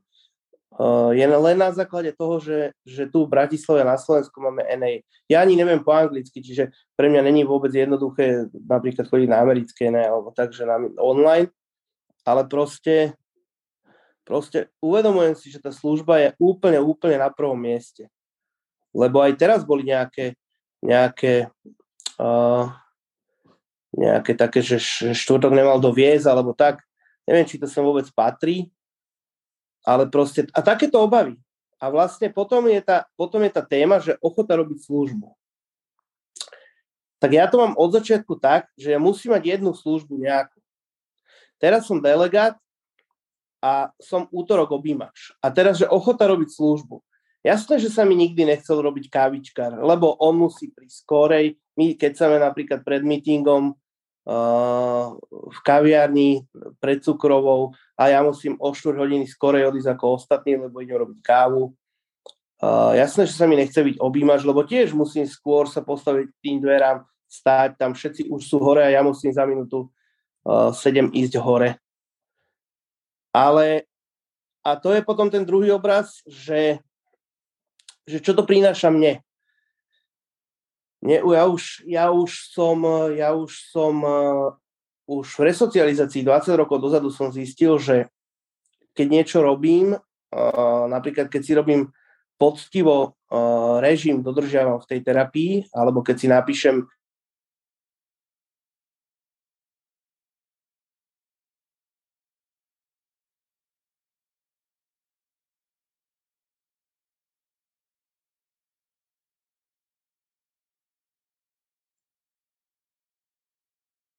je 1.11 1.27
len 1.27 1.59
na 1.59 1.75
základe 1.75 2.15
toho, 2.15 2.39
že, 2.39 2.71
že 2.87 3.11
tu 3.11 3.27
v 3.27 3.33
Bratislave 3.35 3.83
na 3.83 3.99
Slovensku 3.99 4.39
máme 4.39 4.63
NA. 4.79 5.03
Ja 5.27 5.43
ani 5.43 5.59
neviem 5.59 5.83
po 5.83 5.91
anglicky, 5.91 6.39
čiže 6.39 6.71
pre 6.95 7.11
mňa 7.11 7.27
není 7.27 7.43
vôbec 7.43 7.75
jednoduché 7.75 8.47
napríklad 8.55 9.11
chodiť 9.11 9.27
na 9.27 9.43
americké 9.43 9.91
NA 9.91 10.07
alebo 10.07 10.31
takže 10.31 10.63
na 10.63 10.79
online, 11.03 11.51
ale 12.23 12.47
proste 12.47 13.19
proste 14.29 14.69
uvedomujem 14.85 15.35
si, 15.41 15.49
že 15.49 15.57
tá 15.57 15.73
služba 15.73 16.21
je 16.21 16.29
úplne, 16.37 16.77
úplne 16.85 17.17
na 17.17 17.33
prvom 17.33 17.57
mieste. 17.57 18.13
Lebo 18.93 19.25
aj 19.25 19.41
teraz 19.41 19.65
boli 19.65 19.89
nejaké, 19.89 20.37
nejaké, 20.85 21.49
uh, 22.21 22.69
nejaké 23.95 24.37
také, 24.37 24.61
že 24.61 24.81
štvrtok 25.15 25.53
nemal 25.53 25.81
doviezť, 25.81 26.27
alebo 26.29 26.53
tak. 26.53 26.85
Neviem, 27.25 27.49
či 27.49 27.61
to 27.61 27.69
sem 27.69 27.85
vôbec 27.85 28.09
patrí, 28.13 28.73
ale 29.85 30.09
proste, 30.09 30.49
a 30.53 30.61
takéto 30.61 31.01
obavy. 31.01 31.37
A 31.79 31.93
vlastne 31.93 32.27
potom 32.33 32.67
je 32.67 32.81
tá, 32.83 33.07
potom 33.15 33.39
je 33.45 33.53
tá 33.55 33.63
téma, 33.63 34.03
že 34.03 34.19
ochota 34.19 34.59
robiť 34.59 34.83
službu. 34.83 35.31
Tak 37.19 37.31
ja 37.35 37.47
to 37.51 37.59
mám 37.59 37.75
od 37.75 37.91
začiatku 37.95 38.39
tak, 38.39 38.71
že 38.79 38.95
ja 38.95 39.01
musím 39.03 39.35
mať 39.35 39.59
jednu 39.59 39.75
službu 39.75 40.19
nejakú. 40.19 40.59
Teraz 41.59 41.87
som 41.87 41.99
delegát 41.99 42.55
a 43.59 43.91
som 43.99 44.31
útorok 44.31 44.71
objímač. 44.71 45.35
A 45.43 45.51
teraz, 45.51 45.83
že 45.83 45.91
ochota 45.91 46.31
robiť 46.31 46.55
službu. 46.55 47.03
Jasné, 47.43 47.79
že 47.79 47.91
sa 47.91 48.03
mi 48.07 48.19
nikdy 48.19 48.47
nechcel 48.47 48.79
robiť 48.79 49.11
kávičkar, 49.11 49.79
lebo 49.83 50.15
on 50.19 50.39
musí 50.39 50.71
prísť 50.71 51.07
skorej. 51.07 51.59
My, 51.79 51.95
sa 51.95 52.27
napríklad 52.27 52.83
pred 52.83 53.07
meetingom 53.07 53.79
uh, 54.27 55.07
v 55.31 55.59
kaviarni 55.63 56.43
pred 56.83 56.99
cukrovou 56.99 57.71
a 57.95 58.11
ja 58.11 58.21
musím 58.27 58.59
o 58.59 58.75
4 58.75 58.99
hodiny 58.99 59.31
skorej 59.31 59.71
odísť 59.71 59.95
ako 59.95 60.05
ostatní, 60.19 60.59
lebo 60.59 60.83
idem 60.83 60.99
robiť 60.99 61.19
kávu. 61.23 61.71
Uh, 62.59 62.99
jasné, 62.99 63.31
že 63.31 63.39
sa 63.39 63.47
mi 63.47 63.55
nechce 63.55 63.79
byť 63.79 64.03
objímač, 64.03 64.43
lebo 64.43 64.67
tiež 64.67 64.91
musím 64.91 65.23
skôr 65.31 65.71
sa 65.71 65.79
postaviť 65.79 66.27
tým 66.43 66.59
dverám, 66.59 67.07
stáť 67.31 67.79
tam, 67.79 67.95
všetci 67.95 68.27
už 68.27 68.43
sú 68.43 68.59
hore 68.59 68.83
a 68.83 68.91
ja 68.91 69.07
musím 69.07 69.31
za 69.31 69.47
minútu 69.47 69.87
uh, 70.43 70.75
7 70.75 71.15
ísť 71.15 71.39
hore. 71.39 71.79
Ale 73.31 73.87
a 74.67 74.75
to 74.77 74.93
je 74.93 75.01
potom 75.07 75.31
ten 75.31 75.47
druhý 75.47 75.71
obraz, 75.71 76.21
že, 76.27 76.83
že 78.05 78.19
čo 78.19 78.35
to 78.35 78.43
prináša 78.43 78.91
mne. 78.91 79.23
Mne 80.99 81.23
ja, 81.23 81.45
už, 81.47 81.87
ja 81.87 82.05
už 82.11 82.51
som, 82.51 82.83
ja 83.15 83.31
už 83.31 83.71
som 83.71 83.95
uh, 84.03 84.55
už 85.07 85.27
v 85.39 85.47
resocializácii 85.47 86.27
20 86.27 86.59
rokov 86.59 86.83
dozadu 86.83 87.09
som 87.15 87.31
zistil, 87.31 87.79
že 87.79 88.11
keď 88.99 89.07
niečo 89.07 89.39
robím, 89.39 89.95
uh, 89.95 90.85
napríklad 90.91 91.31
keď 91.31 91.43
si 91.43 91.53
robím 91.55 91.83
poctivo 92.35 93.15
uh, 93.31 93.79
režim 93.79 94.23
dodržiavam 94.27 94.83
v 94.83 94.89
tej 94.91 95.01
terapii, 95.07 95.53
alebo 95.71 96.03
keď 96.03 96.17
si 96.19 96.27
napíšem 96.27 96.83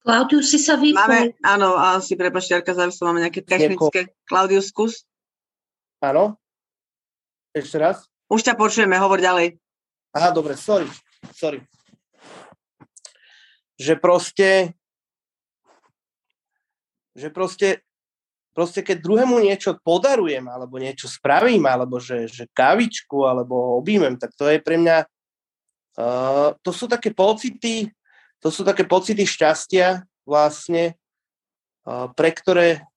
Klaudius 0.10 0.50
si 0.50 0.58
sa 0.58 0.74
vypol. 0.74 1.06
Máme, 1.06 1.38
áno, 1.46 1.78
asi 1.78 2.18
prepačte, 2.18 2.58
Arka, 2.58 2.74
závislo, 2.74 3.14
máme 3.14 3.22
nejaké 3.22 3.46
technické. 3.46 4.10
Klaudius, 4.26 4.74
skús. 4.74 5.06
Áno? 6.02 6.42
Ešte 7.54 7.78
raz? 7.78 8.10
Už 8.26 8.42
ťa 8.42 8.58
počujeme, 8.58 8.98
hovor 8.98 9.22
ďalej. 9.22 9.62
Aha, 10.18 10.34
dobre, 10.34 10.58
sorry, 10.58 10.90
sorry. 11.38 11.62
Že 13.78 14.02
proste, 14.02 14.74
že 17.14 17.30
proste, 17.30 17.86
proste 18.58 18.82
keď 18.82 19.06
druhému 19.06 19.38
niečo 19.38 19.78
podarujem, 19.78 20.50
alebo 20.50 20.82
niečo 20.82 21.06
spravím, 21.06 21.70
alebo 21.70 22.02
že, 22.02 22.26
že 22.26 22.50
kavičku, 22.50 23.30
alebo 23.30 23.78
objímem, 23.78 24.18
tak 24.18 24.34
to 24.34 24.50
je 24.50 24.58
pre 24.58 24.82
mňa, 24.82 25.06
uh, 26.02 26.58
to 26.66 26.74
sú 26.74 26.90
také 26.90 27.14
pocity, 27.14 27.94
to 28.40 28.48
sú 28.52 28.64
také 28.64 28.88
pocity 28.88 29.28
šťastia 29.28 30.04
vlastne, 30.24 30.96
pre 32.16 32.30
ktoré 32.32 32.88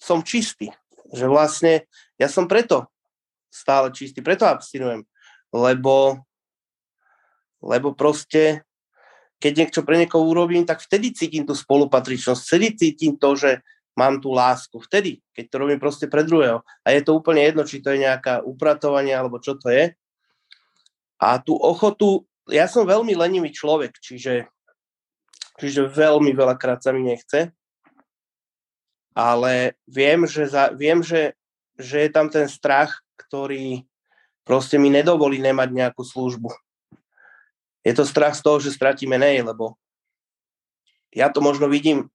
som 0.00 0.24
čistý. 0.24 0.72
Že 1.12 1.26
vlastne 1.28 1.72
ja 2.16 2.26
som 2.26 2.48
preto 2.48 2.88
stále 3.52 3.92
čistý, 3.94 4.24
preto 4.24 4.48
abstinujem. 4.48 5.06
Lebo, 5.54 6.18
lebo 7.62 7.94
proste, 7.94 8.66
keď 9.38 9.52
niečo 9.54 9.82
pre 9.86 10.00
niekoho 10.00 10.26
urobím, 10.26 10.66
tak 10.66 10.82
vtedy 10.82 11.14
cítim 11.14 11.46
tú 11.46 11.54
spolupatričnosť, 11.54 12.40
vtedy 12.42 12.66
cítim 12.74 13.14
to, 13.14 13.38
že 13.38 13.62
mám 13.94 14.18
tú 14.18 14.34
lásku. 14.34 14.74
Vtedy, 14.82 15.22
keď 15.30 15.44
to 15.46 15.56
robím 15.62 15.78
proste 15.78 16.10
pre 16.10 16.26
druhého. 16.26 16.66
A 16.82 16.90
je 16.90 17.04
to 17.06 17.14
úplne 17.14 17.46
jedno, 17.46 17.62
či 17.62 17.78
to 17.78 17.94
je 17.94 18.02
nejaká 18.02 18.42
upratovanie, 18.42 19.14
alebo 19.14 19.38
čo 19.38 19.54
to 19.54 19.70
je. 19.70 19.94
A 21.22 21.38
tú 21.38 21.54
ochotu, 21.54 22.26
ja 22.50 22.66
som 22.66 22.82
veľmi 22.82 23.14
lenivý 23.14 23.54
človek, 23.54 23.94
čiže 24.02 24.50
čiže 25.58 25.90
veľmi 25.90 26.34
veľakrát 26.34 26.82
sa 26.82 26.90
mi 26.90 27.06
nechce. 27.06 27.54
Ale 29.14 29.78
viem, 29.86 30.26
že, 30.26 30.50
za, 30.50 30.74
viem 30.74 30.98
že, 31.02 31.38
že 31.78 32.06
je 32.06 32.10
tam 32.10 32.26
ten 32.26 32.50
strach, 32.50 32.98
ktorý 33.14 33.86
proste 34.42 34.74
mi 34.74 34.90
nedovolí 34.90 35.38
nemať 35.38 35.70
nejakú 35.70 36.02
službu. 36.02 36.50
Je 37.86 37.92
to 37.94 38.02
strach 38.02 38.34
z 38.34 38.42
toho, 38.42 38.58
že 38.58 38.74
stratíme 38.74 39.14
nej, 39.14 39.38
lebo 39.44 39.78
ja 41.14 41.30
to 41.30 41.38
možno 41.38 41.70
vidím 41.70 42.10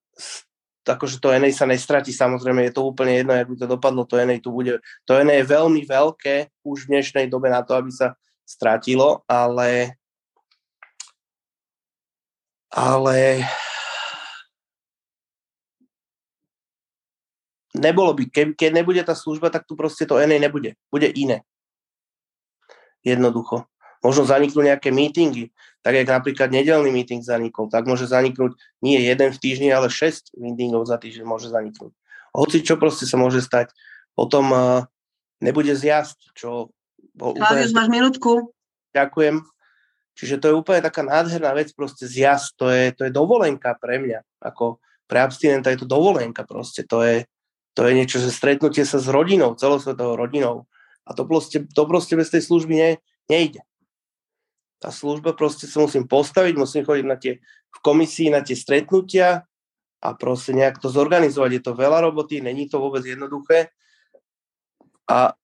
že 0.90 1.22
to 1.22 1.30
NA 1.30 1.54
sa 1.54 1.70
nestratí, 1.70 2.10
samozrejme 2.10 2.66
je 2.66 2.74
to 2.74 2.82
úplne 2.82 3.22
jedno, 3.22 3.38
jak 3.38 3.46
by 3.46 3.56
to 3.62 3.68
dopadlo, 3.70 4.10
to 4.10 4.18
NA 4.18 4.42
tu 4.42 4.50
bude, 4.50 4.82
to 5.06 5.12
NA 5.22 5.44
je 5.44 5.52
veľmi 5.52 5.86
veľké 5.86 6.50
už 6.66 6.88
v 6.88 6.90
dnešnej 6.98 7.30
dobe 7.30 7.54
na 7.54 7.62
to, 7.62 7.78
aby 7.78 7.94
sa 7.94 8.18
stratilo, 8.42 9.22
ale 9.30 10.00
ale 12.70 13.42
nebolo 17.74 18.14
by, 18.14 18.30
keď, 18.30 18.48
keď 18.54 18.72
nebude 18.74 19.02
tá 19.02 19.18
služba, 19.18 19.50
tak 19.50 19.66
tu 19.66 19.74
proste 19.74 20.06
to 20.06 20.22
NA 20.22 20.38
nebude. 20.38 20.78
Bude 20.94 21.10
iné. 21.10 21.42
Jednoducho. 23.02 23.66
Možno 24.00 24.24
zaniknú 24.24 24.64
nejaké 24.64 24.96
meetingy, 24.96 25.52
tak 25.84 26.00
jak 26.00 26.08
napríklad 26.08 26.56
nedelný 26.56 26.88
meeting 26.88 27.20
zanikol, 27.20 27.68
tak 27.68 27.84
môže 27.84 28.08
zaniknúť 28.08 28.56
nie 28.80 28.96
jeden 28.96 29.36
v 29.36 29.42
týždni, 29.42 29.76
ale 29.76 29.92
6 29.92 30.40
meetingov 30.40 30.88
za 30.88 30.96
týždeň 30.96 31.28
môže 31.28 31.52
zaniknúť. 31.52 31.92
Hoci 32.32 32.64
čo 32.64 32.80
proste 32.80 33.04
sa 33.04 33.20
môže 33.20 33.44
stať. 33.44 33.76
Potom 34.16 34.52
uh, 34.56 34.88
nebude 35.44 35.76
zjazd, 35.76 36.16
čo... 36.32 36.72
Claudius, 37.20 37.76
máš 37.76 37.92
minútku. 37.92 38.56
Ďakujem 38.96 39.44
Čiže 40.20 40.44
to 40.44 40.46
je 40.52 40.60
úplne 40.60 40.84
taká 40.84 41.00
nádherná 41.00 41.56
vec, 41.56 41.72
proste 41.72 42.04
zjazd, 42.04 42.60
to 42.60 42.68
je, 42.68 42.92
to 42.92 43.08
je 43.08 43.12
dovolenka 43.16 43.72
pre 43.80 44.04
mňa. 44.04 44.20
Ako 44.44 44.84
pre 45.08 45.24
abstinenta 45.24 45.72
je 45.72 45.80
to 45.80 45.88
dovolenka 45.88 46.44
proste, 46.44 46.84
to 46.84 47.00
je, 47.08 47.24
to 47.72 47.88
je 47.88 47.96
niečo, 47.96 48.20
že 48.20 48.28
stretnutie 48.28 48.84
sa 48.84 49.00
s 49.00 49.08
rodinou, 49.08 49.56
celosvetovou 49.56 50.20
rodinou. 50.20 50.68
A 51.08 51.16
to 51.16 51.24
proste, 51.24 51.64
to 51.72 51.88
proste 51.88 52.20
bez 52.20 52.28
tej 52.28 52.44
služby 52.44 52.74
ne, 52.76 52.92
nejde. 53.32 53.64
Tá 54.84 54.92
služba 54.92 55.32
proste 55.32 55.72
sa 55.72 55.80
musím 55.88 56.04
postaviť, 56.04 56.54
musím 56.60 56.84
chodiť 56.84 57.06
na 57.08 57.16
tie, 57.16 57.40
v 57.72 57.80
komisii 57.80 58.28
na 58.28 58.44
tie 58.44 58.60
stretnutia 58.60 59.48
a 60.04 60.08
proste 60.20 60.52
nejak 60.52 60.84
to 60.84 60.92
zorganizovať. 60.92 61.52
Je 61.56 61.64
to 61.64 61.80
veľa 61.80 62.12
roboty, 62.12 62.44
není 62.44 62.68
to 62.68 62.84
vôbec 62.84 63.08
jednoduché. 63.08 63.72
A 65.08 65.39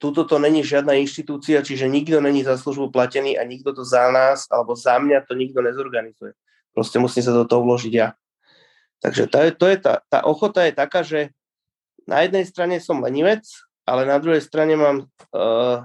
tuto 0.00 0.24
to 0.24 0.40
není 0.40 0.64
žiadna 0.64 0.96
inštitúcia, 0.96 1.60
čiže 1.60 1.84
nikto 1.84 2.24
není 2.24 2.40
za 2.40 2.56
službu 2.56 2.88
platený 2.88 3.36
a 3.36 3.44
nikto 3.44 3.76
to 3.76 3.84
za 3.84 4.08
nás 4.08 4.48
alebo 4.48 4.72
za 4.72 4.96
mňa 4.96 5.28
to 5.28 5.36
nikto 5.36 5.60
nezorganizuje. 5.60 6.32
Proste 6.72 6.96
musím 6.96 7.20
sa 7.20 7.36
do 7.36 7.44
toho 7.44 7.60
vložiť 7.60 7.92
ja. 7.92 8.16
Takže 9.04 9.28
to 9.28 9.36
to 9.60 9.66
je 9.68 9.76
tá, 9.76 10.00
tá 10.08 10.24
ochota 10.24 10.64
je 10.64 10.72
taká, 10.72 11.04
že 11.04 11.36
na 12.08 12.24
jednej 12.24 12.48
strane 12.48 12.80
som 12.80 13.04
lenivec, 13.04 13.44
ale 13.84 14.08
na 14.08 14.16
druhej 14.16 14.40
strane 14.40 14.72
mám 14.72 15.04
uh, 15.04 15.84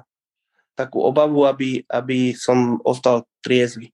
takú 0.80 1.04
obavu, 1.04 1.44
aby, 1.44 1.84
aby 1.92 2.32
som 2.32 2.80
ostal 2.88 3.28
triezvy. 3.44 3.92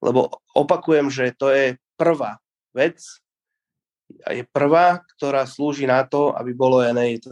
Lebo 0.00 0.32
opakujem, 0.56 1.12
že 1.12 1.36
to 1.36 1.52
je 1.52 1.76
prvá 2.00 2.40
vec 2.72 3.04
je 4.30 4.44
prvá, 4.50 5.02
ktorá 5.16 5.46
slúži 5.46 5.86
na 5.86 6.02
to, 6.02 6.34
aby 6.34 6.50
bolo 6.50 6.82
NA. 6.82 7.14
To 7.22 7.30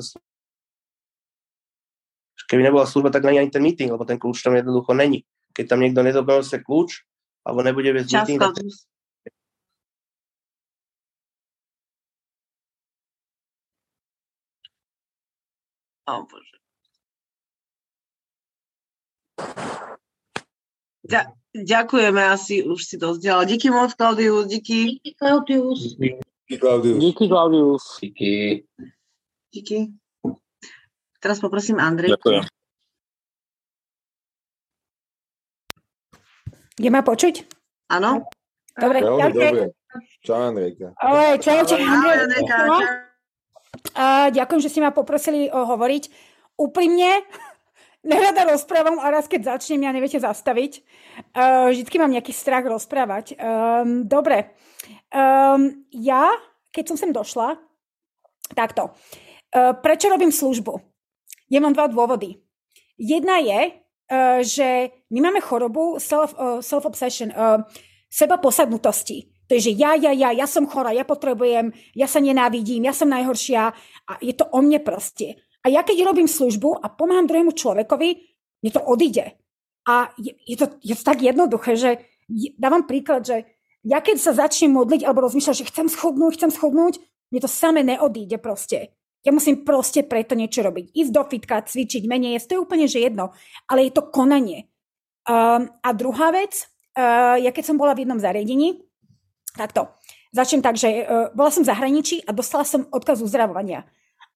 Keby 2.48 2.64
nebola 2.64 2.88
služba, 2.88 3.12
tak 3.12 3.28
není 3.28 3.44
ani 3.44 3.52
ten 3.52 3.60
meeting, 3.60 3.92
lebo 3.92 4.08
ten 4.08 4.16
kľúč 4.16 4.40
tam 4.40 4.56
jednoducho 4.56 4.96
není. 4.96 5.20
Keď 5.52 5.64
tam 5.68 5.84
niekto 5.84 6.00
nedoberie 6.00 6.58
kľúč, 6.64 7.04
alebo 7.44 7.60
nebude 7.60 7.92
viesť 7.92 8.24
meeting, 8.24 8.40
tak... 8.40 8.56
Oh, 16.08 16.24
bože. 16.24 16.56
Ďa, 21.04 21.36
ďakujeme, 21.52 22.22
asi 22.32 22.64
už 22.64 22.80
si 22.80 22.96
dosť 22.96 23.20
ďalej. 23.20 23.44
Díky 23.52 23.68
moc, 23.68 23.92
Klaudius, 23.92 24.48
díky. 24.48 25.00
Díky, 25.04 25.12
Klaudius. 25.20 25.96
Díky, 26.00 26.56
Klaudius. 26.60 26.96
Díky, 26.96 27.24
Klaudius. 27.28 27.84
Díky. 28.00 28.64
Díky. 29.52 29.78
Teraz 31.18 31.42
poprosím 31.42 31.82
Andrej. 31.82 32.14
Ďakujem. 32.14 32.46
Je 36.78 36.90
ma 36.94 37.02
počuť? 37.02 37.42
Áno? 37.90 38.30
Dobre, 38.78 39.02
ďakujem. 39.02 39.34
dobre. 39.34 39.74
Čau, 40.22 40.38
Andrejka. 40.38 40.94
Ahoj, 41.02 41.34
Andrej. 41.42 42.18
Andrejka, 42.22 42.54
čau. 42.54 42.78
a 43.98 44.30
ďakujem, 44.30 44.60
že 44.62 44.70
ste 44.70 44.80
ma 44.86 44.94
poprosili 44.94 45.50
o 45.50 45.66
hovoriť. 45.66 46.04
Úprimne, 46.54 47.26
nerada 48.06 48.46
rozprávam 48.46 49.02
a 49.02 49.10
raz 49.10 49.26
keď 49.26 49.58
začnem, 49.58 49.82
ja 49.82 49.90
neviete 49.90 50.22
zastaviť. 50.22 50.72
Uh, 51.34 51.74
vždycky 51.74 51.98
mám 51.98 52.14
nejaký 52.14 52.30
strach 52.30 52.62
rozprávať. 52.62 53.34
Um, 53.34 54.06
dobre. 54.06 54.54
Um, 55.10 55.82
ja, 55.90 56.30
keď 56.70 56.94
som 56.94 56.96
sem 56.96 57.10
došla, 57.10 57.58
takto. 58.54 58.94
Uh, 59.50 59.74
prečo 59.82 60.06
robím 60.06 60.30
službu? 60.30 60.87
Ja 61.48 61.64
mám 61.64 61.72
dva 61.72 61.88
dôvody. 61.88 62.40
Jedna 63.00 63.40
je, 63.40 63.60
uh, 63.72 64.40
že 64.44 64.92
my 65.12 65.18
máme 65.28 65.40
chorobu 65.40 65.96
self, 66.00 66.36
uh, 66.36 66.60
self-obsession, 66.60 67.32
uh, 67.32 67.64
seba 68.08 68.36
posadnutosti. 68.40 69.28
To 69.48 69.56
je, 69.56 69.72
že 69.72 69.80
ja, 69.80 69.96
ja, 69.96 70.12
ja, 70.12 70.28
ja 70.32 70.44
som 70.44 70.68
chora, 70.68 70.92
ja 70.92 71.08
potrebujem, 71.08 71.72
ja 71.96 72.04
sa 72.04 72.20
nenávidím, 72.20 72.84
ja 72.84 72.92
som 72.92 73.08
najhoršia 73.08 73.72
a 74.04 74.12
je 74.20 74.36
to 74.36 74.44
o 74.44 74.60
mne 74.60 74.76
proste. 74.84 75.40
A 75.64 75.72
ja 75.72 75.80
keď 75.80 76.04
robím 76.04 76.28
službu 76.28 76.84
a 76.84 76.92
pomáham 76.92 77.24
druhému 77.24 77.56
človekovi, 77.56 78.08
mne 78.60 78.70
to 78.70 78.82
odíde. 78.84 79.40
A 79.88 80.12
je, 80.20 80.36
je, 80.44 80.56
to, 80.60 80.76
je 80.84 80.92
to 80.92 81.04
tak 81.04 81.24
jednoduché, 81.24 81.80
že 81.80 81.90
dávam 82.60 82.84
príklad, 82.84 83.24
že 83.24 83.48
ja 83.88 84.04
keď 84.04 84.20
sa 84.20 84.36
začnem 84.36 84.68
modliť 84.76 85.08
alebo 85.08 85.24
rozmýšľať, 85.24 85.56
že 85.64 85.68
chcem 85.72 85.86
schudnúť, 85.88 86.36
chcem 86.36 86.50
schudnúť, 86.52 87.00
mne 87.32 87.40
to 87.40 87.48
samé 87.48 87.80
neodíde 87.80 88.36
proste. 88.36 88.92
Ja 89.26 89.34
musím 89.34 89.66
proste 89.66 90.06
preto 90.06 90.38
niečo 90.38 90.62
robiť. 90.62 90.94
Ísť 90.94 91.12
do 91.12 91.22
fitka, 91.26 91.62
cvičiť, 91.66 92.06
menej 92.06 92.38
jesť, 92.38 92.46
to 92.46 92.54
je 92.54 92.64
úplne 92.64 92.86
že 92.86 93.02
jedno. 93.02 93.34
Ale 93.66 93.90
je 93.90 93.92
to 93.94 94.08
konanie. 94.08 94.70
Um, 95.28 95.68
a 95.84 95.88
druhá 95.92 96.32
vec, 96.32 96.70
uh, 96.96 97.36
ja 97.36 97.50
keď 97.50 97.64
som 97.66 97.76
bola 97.76 97.92
v 97.92 98.06
jednom 98.06 98.16
zariadení, 98.16 98.80
takto, 99.52 99.92
začnem 100.32 100.64
tak, 100.64 100.78
že 100.78 101.04
uh, 101.04 101.28
bola 101.34 101.50
som 101.52 101.66
v 101.66 101.70
zahraničí 101.70 102.24
a 102.24 102.32
dostala 102.32 102.64
som 102.64 102.86
odkaz 102.88 103.20
uzdravovania. 103.20 103.84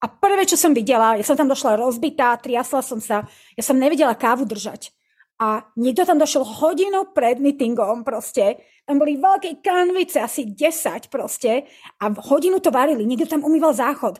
A 0.02 0.10
prvé, 0.10 0.42
čo 0.44 0.58
som 0.58 0.74
videla, 0.74 1.14
ja 1.14 1.22
som 1.22 1.38
tam 1.38 1.46
došla 1.46 1.78
rozbitá, 1.78 2.34
triasla 2.34 2.82
som 2.82 2.98
sa, 2.98 3.22
ja 3.54 3.62
som 3.62 3.78
nevedela 3.78 4.18
kávu 4.18 4.42
držať. 4.42 4.90
A 5.38 5.62
niekto 5.78 6.02
tam 6.02 6.18
došiel 6.18 6.42
hodinu 6.42 7.14
pred 7.14 7.38
meetingom 7.38 8.02
proste, 8.02 8.62
tam 8.82 8.98
boli 8.98 9.14
veľké 9.18 9.62
kanvice, 9.62 10.18
asi 10.22 10.50
10 10.54 11.06
proste, 11.06 11.70
a 12.02 12.04
hodinu 12.14 12.58
to 12.58 12.74
varili, 12.74 13.06
niekto 13.06 13.30
tam 13.30 13.46
umýval 13.46 13.74
záchod. 13.74 14.18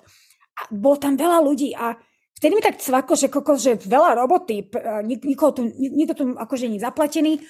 Bolo 0.71 0.97
tam 1.01 1.17
veľa 1.17 1.38
ľudí 1.43 1.73
a 1.77 1.97
vtedy 2.37 2.53
mi 2.57 2.62
tak 2.62 2.79
cvako, 2.79 3.12
že 3.17 3.33
kokos, 3.33 3.59
že 3.62 3.79
veľa 3.83 4.19
roboty, 4.19 4.69
nik- 5.07 5.25
nikoho 5.25 5.53
tu, 5.53 5.62
nik- 5.69 5.97
nikto 5.97 6.15
tu 6.15 6.25
akože 6.37 6.69
nie 6.69 6.81
zaplatený, 6.81 7.41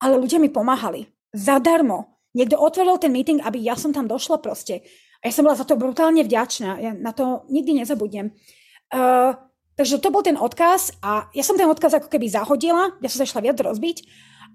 ale 0.00 0.14
ľudia 0.16 0.38
mi 0.38 0.48
pomáhali. 0.48 1.06
Zadarmo. 1.34 2.22
Niekto 2.32 2.60
otvoril 2.60 3.00
ten 3.00 3.12
meeting, 3.12 3.40
aby 3.42 3.58
ja 3.60 3.74
som 3.74 3.90
tam 3.90 4.06
došla 4.06 4.38
proste. 4.38 4.84
A 5.18 5.28
ja 5.28 5.32
som 5.34 5.42
bola 5.42 5.58
za 5.58 5.66
to 5.66 5.74
brutálne 5.74 6.22
vďačná. 6.22 6.78
Ja 6.78 6.92
na 6.94 7.10
to 7.10 7.48
nikdy 7.50 7.82
nezabudnem. 7.82 8.30
Uh, 8.94 9.34
takže 9.74 9.98
to 9.98 10.14
bol 10.14 10.22
ten 10.22 10.38
odkaz 10.38 10.94
a 11.02 11.26
ja 11.34 11.42
som 11.42 11.58
ten 11.58 11.66
odkaz 11.66 11.98
ako 11.98 12.08
keby 12.08 12.30
zahodila, 12.30 12.96
ja 13.02 13.08
som 13.10 13.20
sa 13.20 13.28
išla 13.28 13.44
viac 13.44 13.58
rozbiť 13.60 14.06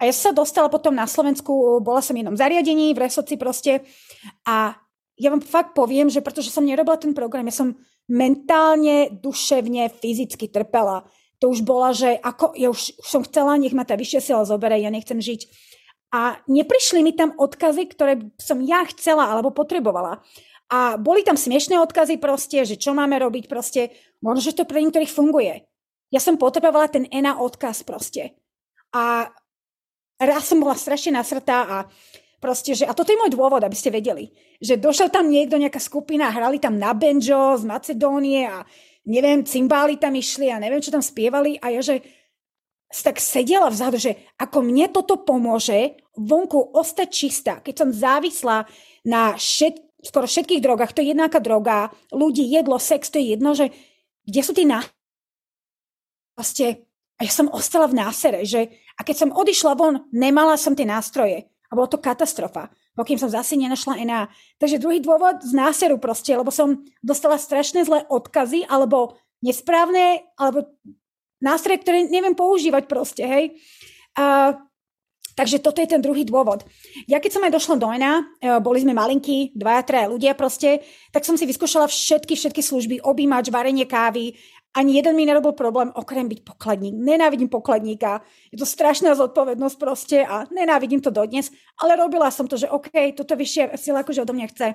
a 0.01 0.10
ja 0.10 0.13
sa 0.13 0.34
dostala 0.34 0.71
potom 0.73 0.95
na 0.95 1.06
Slovensku, 1.06 1.79
bola 1.86 2.01
som 2.01 2.17
v 2.17 2.25
jednom 2.25 2.38
zariadení, 2.38 2.97
v 2.97 3.03
Resoci 3.06 3.38
proste 3.38 3.86
a 4.47 4.73
ja 5.17 5.30
vám 5.30 5.41
fakt 5.41 5.78
poviem, 5.78 6.10
že 6.10 6.21
pretože 6.26 6.49
som 6.49 6.65
nerobila 6.65 6.97
ten 6.97 7.13
program, 7.13 7.45
ja 7.45 7.56
som 7.56 7.78
mentálne, 8.10 9.13
duševne, 9.13 9.89
fyzicky 10.02 10.49
trpela. 10.49 11.06
To 11.39 11.52
už 11.52 11.63
bola, 11.63 11.91
že 11.91 12.15
ako, 12.19 12.56
ja 12.56 12.71
už, 12.71 12.97
už 12.97 13.08
som 13.08 13.21
chcela, 13.28 13.60
nech 13.60 13.76
ma 13.76 13.84
tá 13.84 13.99
vyššia 13.99 14.21
sila 14.34 14.43
zobere, 14.47 14.80
ja 14.80 14.89
nechcem 14.89 15.19
žiť. 15.19 15.47
A 16.13 16.38
neprišli 16.45 17.02
mi 17.02 17.12
tam 17.17 17.34
odkazy, 17.34 17.89
ktoré 17.89 18.21
som 18.38 18.62
ja 18.62 18.86
chcela 18.86 19.34
alebo 19.34 19.49
potrebovala. 19.49 20.21
A 20.69 20.97
boli 20.97 21.26
tam 21.26 21.38
smiešné 21.38 21.78
odkazy 21.82 22.21
proste, 22.21 22.65
že 22.65 22.78
čo 22.78 22.93
máme 22.93 23.17
robiť 23.17 23.49
proste. 23.49 23.93
Možno, 24.21 24.41
že 24.45 24.58
to 24.58 24.69
pre 24.69 24.82
niektorých 24.82 25.10
funguje. 25.10 25.65
Ja 26.13 26.21
som 26.21 26.38
potrebovala 26.38 26.89
ten 26.89 27.10
ENA 27.10 27.41
odkaz 27.41 27.82
proste. 27.82 28.38
A 28.93 29.30
raz 30.21 30.43
som 30.45 30.62
bola 30.62 30.78
strašne 30.78 31.17
nasrtá 31.17 31.65
a 31.65 31.78
proste, 32.43 32.75
že, 32.75 32.84
a 32.84 32.91
toto 32.91 33.15
je 33.15 33.21
môj 33.23 33.32
dôvod, 33.32 33.63
aby 33.63 33.71
ste 33.71 33.88
vedeli, 33.88 34.27
že 34.60 34.75
došiel 34.75 35.08
tam 35.08 35.32
niekto, 35.32 35.56
nejaká 35.56 35.79
skupina, 35.79 36.27
hrali 36.27 36.60
tam 36.60 36.75
na 36.75 36.91
banjo 36.91 37.56
z 37.56 37.63
Macedónie 37.63 38.43
a 38.43 38.67
neviem, 39.08 39.47
cymbály 39.47 39.95
tam 39.95 40.12
išli 40.12 40.51
a 40.51 40.60
neviem, 40.60 40.84
čo 40.84 40.91
tam 40.91 40.99
spievali 40.99 41.56
a 41.63 41.71
ja, 41.71 41.79
že 41.79 42.03
tak 42.91 43.23
sedela 43.23 43.71
vzadu, 43.71 43.95
že 43.95 44.19
ako 44.36 44.60
mne 44.60 44.91
toto 44.91 45.23
pomôže 45.23 45.95
vonku 46.19 46.75
ostať 46.75 47.08
čistá, 47.08 47.53
keď 47.63 47.75
som 47.79 47.89
závislá 47.89 48.67
na 49.08 49.39
všet, 49.39 50.03
skoro 50.03 50.27
všetkých 50.27 50.62
drogách, 50.62 50.91
to 50.91 50.99
je 50.99 51.15
jednáka 51.15 51.39
droga, 51.39 51.95
ľudí, 52.12 52.43
jedlo, 52.43 52.75
sex, 52.77 53.08
to 53.08 53.17
je 53.17 53.39
jedno, 53.39 53.56
že 53.56 53.71
kde 54.27 54.41
sú 54.43 54.51
tí 54.51 54.67
ná... 54.67 54.84
Proste, 56.34 56.86
a 57.17 57.25
ja 57.25 57.32
som 57.32 57.49
ostala 57.49 57.86
v 57.86 57.97
násere, 57.97 58.41
že 58.43 58.73
a 58.97 59.01
keď 59.01 59.15
som 59.25 59.29
odišla 59.34 59.73
von, 59.77 60.06
nemala 60.13 60.58
som 60.58 60.73
tie 60.73 60.86
nástroje. 60.86 61.49
A 61.73 61.77
bolo 61.77 61.89
to 61.89 61.97
katastrofa, 61.97 62.69
pokým 62.93 63.17
som 63.17 63.33
zase 63.33 63.57
nenašla 63.57 63.97
NA. 64.05 64.29
Takže 64.62 64.77
druhý 64.77 65.01
dôvod 65.01 65.41
z 65.41 65.57
náseru 65.57 65.97
proste, 65.97 66.38
lebo 66.38 66.53
som 66.53 66.86
dostala 67.01 67.41
strašné 67.41 67.81
zlé 67.81 68.05
odkazy, 68.13 68.69
alebo 68.69 69.17
nesprávne, 69.41 70.21
alebo 70.38 70.69
nástroje, 71.41 71.81
ktoré 71.81 72.05
neviem 72.05 72.38
používať 72.38 72.86
proste, 72.86 73.25
hej. 73.25 73.57
A, 74.13 74.53
takže 75.33 75.57
toto 75.57 75.81
je 75.81 75.89
ten 75.89 75.97
druhý 75.97 76.21
dôvod. 76.29 76.62
Ja 77.09 77.17
keď 77.17 77.31
som 77.33 77.45
aj 77.49 77.57
došla 77.57 77.81
do 77.81 77.89
ENA, 77.89 78.13
boli 78.62 78.86
sme 78.86 78.93
malinkí, 78.93 79.57
dvaja, 79.57 79.81
traja 79.81 80.13
ľudia 80.13 80.38
proste, 80.38 80.86
tak 81.09 81.25
som 81.25 81.33
si 81.33 81.49
vyskúšala 81.49 81.89
všetky, 81.89 82.38
všetky 82.38 82.62
služby, 82.62 83.01
objímač, 83.01 83.49
varenie 83.49 83.89
kávy, 83.89 84.38
ani 84.73 84.97
jeden 84.97 85.13
mi 85.15 85.25
nerobil 85.25 85.53
problém, 85.53 85.93
okrem 85.93 86.25
byť 86.25 86.39
pokladník. 86.41 86.97
Nenávidím 86.97 87.49
pokladníka, 87.49 88.25
je 88.49 88.57
to 88.57 88.65
strašná 88.65 89.13
zodpovednosť 89.13 89.77
proste 89.77 90.25
a 90.25 90.49
nenávidím 90.49 90.97
to 90.97 91.13
dodnes, 91.13 91.53
ale 91.77 91.93
robila 91.93 92.33
som 92.33 92.49
to, 92.49 92.57
že 92.57 92.69
OK, 92.69 92.89
toto 93.13 93.38
vyššia 93.38 93.77
sila 93.77 94.01
akože 94.01 94.25
odo 94.25 94.33
mňa 94.33 94.47
chce. 94.49 94.67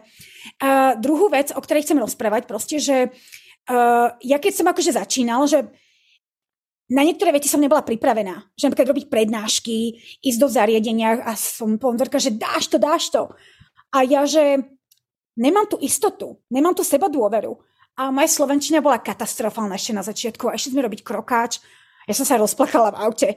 Uh, 0.62 0.94
druhú 1.02 1.26
vec, 1.26 1.50
o 1.50 1.60
ktorej 1.60 1.82
chcem 1.82 1.98
rozprávať, 1.98 2.46
proste, 2.46 2.78
že 2.78 3.10
uh, 3.10 4.14
ja 4.22 4.38
keď 4.38 4.52
som 4.54 4.66
akože 4.70 4.94
začínal, 4.94 5.50
že 5.50 5.66
na 6.88 7.04
niektoré 7.04 7.36
veci 7.36 7.52
som 7.52 7.60
nebola 7.60 7.84
pripravená. 7.84 8.56
Že 8.56 8.72
napríklad 8.72 8.90
robiť 8.96 9.06
prednášky, 9.12 10.00
ísť 10.24 10.40
do 10.40 10.48
zariadenia 10.48 11.20
a 11.20 11.36
som 11.36 11.76
ponzorka, 11.76 12.16
že 12.16 12.32
dáš 12.32 12.72
to, 12.72 12.80
dáš 12.80 13.12
to. 13.12 13.28
A 13.92 14.08
ja, 14.08 14.24
že 14.24 14.56
nemám 15.36 15.68
tu 15.68 15.76
istotu, 15.84 16.40
nemám 16.48 16.72
tu 16.72 16.80
seba 16.80 17.12
dôveru. 17.12 17.60
A 17.98 18.14
moja 18.14 18.30
slovenčina 18.30 18.78
bola 18.78 19.02
katastrofálna 19.02 19.74
ešte 19.74 19.90
na 19.90 20.06
začiatku. 20.06 20.46
A 20.46 20.54
ešte 20.54 20.70
sme 20.70 20.86
robiť 20.86 21.02
krokáč. 21.02 21.58
Ja 22.06 22.14
som 22.14 22.22
sa 22.22 22.38
rozplakala 22.38 22.94
v 22.94 23.00
aute. 23.02 23.28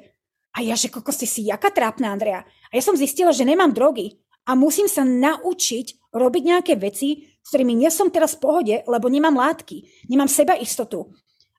A 0.54 0.62
ja, 0.62 0.78
že 0.78 0.94
kokos, 0.94 1.18
ty 1.18 1.26
si 1.26 1.50
jaká 1.50 1.74
trápna, 1.74 2.14
Andrea. 2.14 2.46
A 2.70 2.74
ja 2.78 2.84
som 2.86 2.94
zistila, 2.94 3.34
že 3.34 3.42
nemám 3.42 3.74
drogy. 3.74 4.22
A 4.46 4.54
musím 4.54 4.86
sa 4.86 5.02
naučiť 5.02 6.14
robiť 6.14 6.44
nejaké 6.46 6.74
veci, 6.78 7.26
s 7.42 7.48
ktorými 7.50 7.74
nie 7.74 7.90
som 7.90 8.14
teraz 8.14 8.38
v 8.38 8.42
pohode, 8.46 8.76
lebo 8.86 9.10
nemám 9.10 9.34
látky. 9.34 10.06
Nemám 10.14 10.30
seba 10.30 10.54
istotu. 10.54 11.10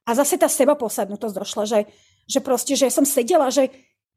A 0.07 0.15
zase 0.15 0.39
tá 0.39 0.47
seba 0.47 0.79
posadnutosť 0.79 1.35
došla, 1.35 1.65
že, 1.67 1.81
že 2.31 2.39
proste, 2.39 2.79
že 2.79 2.87
som 2.87 3.03
sedela, 3.03 3.51
že 3.51 3.71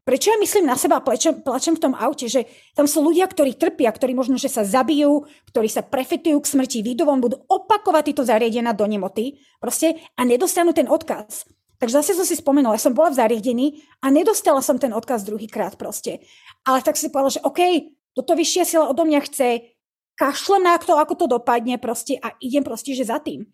prečo 0.06 0.30
ja 0.30 0.38
myslím 0.38 0.70
na 0.70 0.78
seba 0.78 1.02
a 1.02 1.04
plačem, 1.04 1.34
plačem 1.42 1.74
v 1.74 1.84
tom 1.84 1.94
aute, 1.98 2.30
že 2.30 2.46
tam 2.78 2.86
sú 2.86 3.02
ľudia, 3.02 3.26
ktorí 3.26 3.58
trpia, 3.58 3.90
ktorí 3.90 4.14
možno, 4.14 4.38
že 4.38 4.48
sa 4.48 4.62
zabijú, 4.62 5.26
ktorí 5.50 5.68
sa 5.68 5.82
prefetujú 5.82 6.38
k 6.40 6.52
smrti, 6.54 6.86
výjdu 6.86 7.10
von, 7.10 7.20
budú 7.20 7.42
opakovať 7.50 8.14
tieto 8.14 8.24
zariadenia 8.24 8.78
do 8.78 8.86
nemoty 8.86 9.42
proste 9.58 9.98
a 10.14 10.22
nedostanú 10.22 10.72
ten 10.72 10.86
odkaz. 10.86 11.50
Takže 11.82 12.00
zase 12.00 12.16
som 12.16 12.24
si 12.24 12.40
spomenula, 12.40 12.80
ja 12.80 12.86
som 12.86 12.96
bola 12.96 13.12
v 13.12 13.20
zariadení 13.20 13.68
a 14.00 14.08
nedostala 14.14 14.64
som 14.64 14.80
ten 14.80 14.96
odkaz 14.96 15.28
druhýkrát 15.28 15.76
proste. 15.76 16.24
Ale 16.64 16.80
tak 16.80 16.96
si 16.96 17.12
povedala, 17.12 17.36
že 17.36 17.44
OK, 17.44 17.92
toto 18.16 18.32
vyššia 18.32 18.64
sila 18.64 18.86
odo 18.88 19.04
mňa 19.04 19.20
chce, 19.28 19.76
kašlem 20.16 20.64
na 20.64 20.80
to, 20.80 20.96
ako 20.96 21.20
to 21.20 21.26
dopadne 21.28 21.76
proste 21.76 22.16
a 22.16 22.32
idem 22.40 22.64
proste, 22.64 22.96
že 22.96 23.12
za 23.12 23.20
tým. 23.20 23.52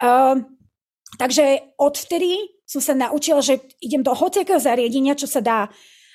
Uh, 0.00 0.40
Takže 1.18 1.74
odvtedy 1.76 2.59
som 2.70 2.78
sa 2.78 2.94
naučila, 2.94 3.42
že 3.42 3.58
idem 3.82 4.06
do 4.06 4.14
hociakého 4.14 4.62
zariadenia, 4.62 5.18
čo 5.18 5.26
sa 5.26 5.42
dá. 5.42 5.66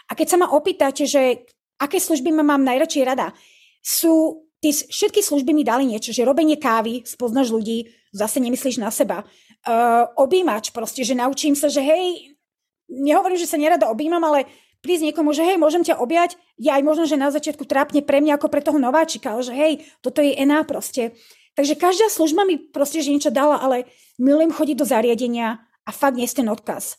A 0.08 0.12
keď 0.15 0.28
sa 0.32 0.38
ma 0.39 0.48
opýtate, 0.56 1.04
že 1.04 1.44
aké 1.76 2.00
služby 2.00 2.32
ma 2.32 2.48
mám 2.48 2.63
najradšej 2.63 3.04
rada, 3.04 3.36
sú, 3.84 4.48
tí, 4.63 4.72
všetky 4.72 5.20
služby 5.20 5.52
mi 5.52 5.68
dali 5.68 5.84
niečo, 5.84 6.15
že 6.15 6.24
robenie 6.24 6.56
kávy, 6.56 7.04
spoznáš 7.04 7.52
ľudí, 7.52 7.91
zase 8.15 8.39
nemyslíš 8.39 8.80
na 8.80 8.88
seba. 8.88 9.28
Uh, 9.68 10.08
objímač 10.15 10.72
proste, 10.72 11.04
že 11.04 11.18
naučím 11.18 11.60
sa, 11.60 11.68
že 11.68 11.84
hej, 11.84 12.38
nehovorím, 12.88 13.36
že 13.36 13.52
sa 13.52 13.60
nerada 13.60 13.91
objímam, 13.91 14.24
ale 14.24 14.48
prísť 14.80 15.12
niekomu, 15.12 15.36
že 15.36 15.44
hej, 15.44 15.60
môžem 15.60 15.84
ťa 15.84 16.00
objať, 16.00 16.39
je 16.56 16.72
aj 16.72 16.86
možno, 16.86 17.04
že 17.04 17.20
na 17.20 17.36
začiatku 17.36 17.68
trápne 17.68 18.00
pre 18.00 18.24
mňa 18.24 18.39
ako 18.39 18.48
pre 18.48 18.63
toho 18.63 18.80
nováčika, 18.80 19.36
ale 19.36 19.44
že 19.44 19.52
hej, 19.58 19.74
toto 20.00 20.24
je 20.24 20.32
ená 20.32 20.63
proste. 20.63 21.18
Takže 21.58 21.76
každá 21.76 22.08
služba 22.08 22.48
mi 22.48 22.56
proste, 22.62 23.04
že 23.04 23.12
niečo 23.12 23.34
dala, 23.34 23.60
ale 23.60 23.89
milujem 24.15 24.56
chodiť 24.56 24.76
do 24.80 24.86
zariadenia 24.86 25.65
a 25.86 25.89
fakt 25.93 26.17
nie 26.17 26.26
ten 26.28 26.50
odkaz. 26.50 26.98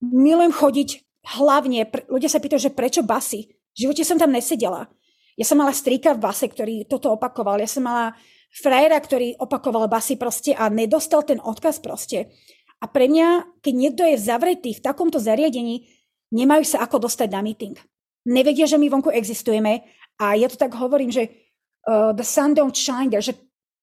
Milujem 0.00 0.52
chodiť 0.52 0.88
hlavne, 1.36 1.84
ľudia 2.08 2.30
sa 2.32 2.40
pýtajú, 2.40 2.70
že 2.70 2.74
prečo 2.74 3.04
basy. 3.04 3.52
V 3.76 3.86
živote 3.86 4.02
som 4.02 4.18
tam 4.18 4.32
nesedela. 4.32 4.88
Ja 5.38 5.44
som 5.46 5.60
mala 5.60 5.70
strýka 5.70 6.18
v 6.18 6.22
base, 6.24 6.50
ktorý 6.50 6.88
toto 6.90 7.14
opakoval. 7.14 7.62
Ja 7.62 7.70
som 7.70 7.86
mala 7.86 8.18
frajera, 8.50 8.98
ktorý 8.98 9.38
opakoval 9.38 9.86
basy 9.86 10.18
proste 10.18 10.56
a 10.56 10.66
nedostal 10.66 11.22
ten 11.22 11.38
odkaz 11.38 11.78
proste. 11.78 12.34
A 12.82 12.90
pre 12.90 13.06
mňa, 13.06 13.58
keď 13.62 13.74
niekto 13.74 14.02
je 14.06 14.18
zavretý 14.18 14.74
v 14.74 14.82
takomto 14.82 15.18
zariadení, 15.22 15.86
nemajú 16.34 16.64
sa 16.66 16.82
ako 16.82 17.06
dostať 17.06 17.28
na 17.30 17.42
meeting. 17.42 17.74
Nevedia, 18.26 18.66
že 18.66 18.78
my 18.78 18.86
vonku 18.90 19.10
existujeme 19.14 19.86
a 20.18 20.34
ja 20.34 20.50
to 20.50 20.58
tak 20.58 20.74
hovorím, 20.74 21.10
že 21.10 21.30
uh, 21.86 22.14
the 22.14 22.26
sun 22.26 22.54
don't 22.54 22.74
shine 22.74 23.10
there, 23.10 23.22
že 23.22 23.34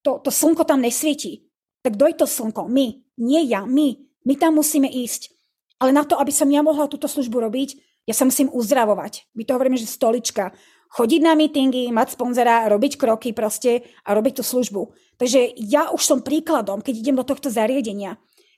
to, 0.04 0.22
to 0.22 0.30
slnko 0.30 0.68
tam 0.68 0.84
nesvietí. 0.84 1.50
Tak 1.82 1.98
kto 1.98 2.04
je 2.08 2.16
to 2.20 2.28
slnko? 2.30 2.68
My. 2.70 2.94
Nie 3.18 3.42
ja, 3.48 3.66
my. 3.66 4.05
My 4.26 4.34
tam 4.36 4.58
musíme 4.58 4.90
ísť. 4.90 5.32
Ale 5.80 5.94
na 5.94 6.04
to, 6.04 6.18
aby 6.18 6.34
som 6.34 6.50
ja 6.50 6.66
mohla 6.66 6.90
túto 6.90 7.06
službu 7.06 7.38
robiť, 7.46 7.78
ja 8.06 8.14
sa 8.14 8.26
musím 8.26 8.54
uzdravovať. 8.54 9.34
My 9.34 9.44
to 9.46 9.54
hovoríme, 9.58 9.78
že 9.78 9.90
stolička. 9.90 10.54
Chodiť 10.94 11.22
na 11.26 11.34
meetingy, 11.34 11.90
mať 11.90 12.16
sponzora, 12.16 12.70
robiť 12.70 12.96
kroky 12.96 13.34
proste 13.34 13.84
a 14.06 14.14
robiť 14.14 14.40
tú 14.40 14.44
službu. 14.46 14.82
Takže 15.18 15.58
ja 15.68 15.90
už 15.92 16.02
som 16.02 16.20
príkladom, 16.22 16.86
keď 16.86 16.94
idem 17.02 17.18
do 17.18 17.26
tohto 17.26 17.50
zariadenia. 17.50 18.16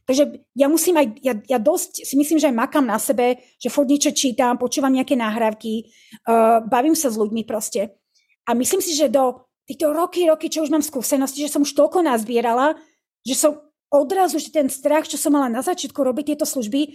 Takže 0.07 0.39
ja 0.55 0.71
musím 0.71 0.95
aj, 1.03 1.07
ja, 1.19 1.33
ja 1.35 1.59
dosť 1.59 2.07
si 2.07 2.15
myslím, 2.15 2.39
že 2.39 2.47
aj 2.47 2.55
makám 2.55 2.85
na 2.87 2.95
sebe, 2.95 3.43
že 3.59 3.67
furt 3.67 3.91
niečo 3.91 4.15
čítam, 4.15 4.55
počúvam 4.55 4.95
nejaké 4.95 5.19
nahrávky, 5.19 5.83
uh, 5.83 6.63
bavím 6.63 6.95
sa 6.95 7.11
s 7.11 7.19
ľuďmi 7.19 7.43
proste. 7.43 7.99
A 8.47 8.55
myslím 8.55 8.79
si, 8.79 8.95
že 8.95 9.11
do 9.11 9.43
tieto 9.67 9.91
roky, 9.91 10.23
roky, 10.23 10.47
čo 10.47 10.63
už 10.63 10.71
mám 10.71 10.79
skúsenosti, 10.79 11.43
že 11.43 11.51
som 11.51 11.67
už 11.67 11.75
toľko 11.75 12.07
nazbierala, 12.07 12.79
že 13.27 13.35
som 13.35 13.66
odrazu, 13.91 14.39
že 14.39 14.51
ten 14.51 14.67
strach, 14.67 15.07
čo 15.07 15.15
som 15.15 15.35
mala 15.35 15.47
na 15.47 15.63
začiatku 15.63 15.97
robiť 15.97 16.35
tieto 16.35 16.45
služby, 16.47 16.91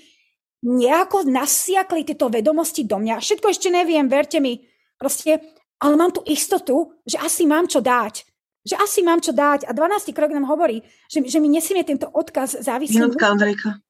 nejako 0.63 1.27
nasiakli 1.27 2.07
tieto 2.07 2.31
vedomosti 2.31 2.87
do 2.87 3.03
mňa. 3.03 3.19
Všetko 3.19 3.51
ešte 3.51 3.69
neviem, 3.73 4.07
verte 4.07 4.39
mi. 4.39 4.63
Proste, 4.95 5.43
ale 5.83 5.95
mám 5.99 6.15
tu 6.15 6.23
istotu, 6.23 6.95
že 7.03 7.19
asi 7.19 7.43
mám 7.49 7.67
čo 7.67 7.83
dať. 7.83 8.23
Že 8.63 8.75
asi 8.79 9.01
mám 9.03 9.19
čo 9.19 9.35
dať. 9.35 9.67
A 9.67 9.75
12. 9.75 10.15
krok 10.15 10.31
nám 10.31 10.47
hovorí, 10.47 10.87
že, 11.11 11.19
že 11.27 11.43
mi 11.43 11.51
nesmie 11.51 11.83
tento 11.83 12.07
odkaz 12.07 12.63
závisieť. 12.63 13.03
Minútka, 13.03 13.35
Andrejka. 13.35 13.83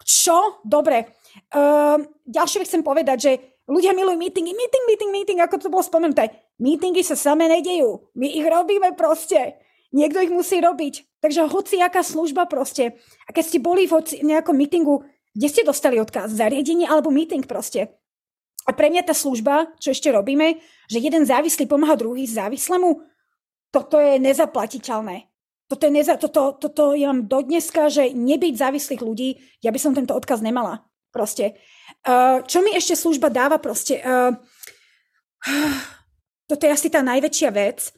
Čo? 0.00 0.64
Dobre. 0.64 1.12
Uh, 1.52 2.00
ďalšie 2.24 2.64
chcem 2.64 2.80
povedať, 2.80 3.18
že 3.20 3.32
ľudia 3.68 3.92
milujú 3.92 4.16
meetingy, 4.16 4.56
meeting, 4.56 4.84
meeting, 4.88 5.10
meeting, 5.12 5.38
ako 5.44 5.60
to 5.60 5.68
bolo 5.68 5.84
spomenuté. 5.84 6.32
Meetingy 6.56 7.04
sa 7.04 7.20
same 7.20 7.44
nedejú. 7.44 8.08
My 8.16 8.32
ich 8.32 8.48
robíme 8.48 8.96
proste. 8.96 9.60
Niekto 9.92 10.24
ich 10.24 10.32
musí 10.32 10.60
robiť. 10.60 11.07
Takže 11.18 11.50
hoci 11.50 11.82
aká 11.82 12.06
služba 12.06 12.46
proste. 12.46 12.94
A 13.26 13.34
keď 13.34 13.44
ste 13.44 13.58
boli 13.58 13.90
v 13.90 13.98
nejakom 14.22 14.54
meetingu, 14.54 15.02
kde 15.34 15.48
ste 15.50 15.62
dostali 15.66 15.98
odkaz? 15.98 16.30
Zariadenie 16.34 16.86
alebo 16.86 17.10
meeting 17.10 17.46
proste. 17.46 17.98
A 18.68 18.76
pre 18.76 18.92
mňa 18.92 19.02
tá 19.08 19.14
služba, 19.16 19.72
čo 19.80 19.96
ešte 19.96 20.12
robíme, 20.12 20.60
že 20.92 21.00
jeden 21.00 21.24
závislý 21.24 21.64
pomáha 21.64 21.96
druhý 21.96 22.28
závislému, 22.28 23.00
toto 23.72 23.96
je 23.96 24.20
nezaplatiteľné. 24.20 25.28
Toto, 25.68 25.84
je 25.84 25.92
neza, 25.92 26.16
toto, 26.16 26.56
toto 26.56 26.96
ja 26.96 27.12
mám 27.12 27.28
do 27.28 27.44
dneska, 27.44 27.92
že 27.92 28.12
nebyť 28.16 28.54
závislých 28.56 29.04
ľudí, 29.04 29.60
ja 29.60 29.68
by 29.68 29.76
som 29.80 29.92
tento 29.92 30.16
odkaz 30.16 30.40
nemala. 30.40 30.84
Proste. 31.12 31.60
Čo 32.44 32.58
mi 32.64 32.72
ešte 32.76 32.96
služba 32.96 33.28
dáva 33.32 33.56
proste? 33.60 34.00
Toto 36.48 36.64
je 36.64 36.72
asi 36.72 36.88
tá 36.88 37.04
najväčšia 37.04 37.50
vec. 37.52 37.92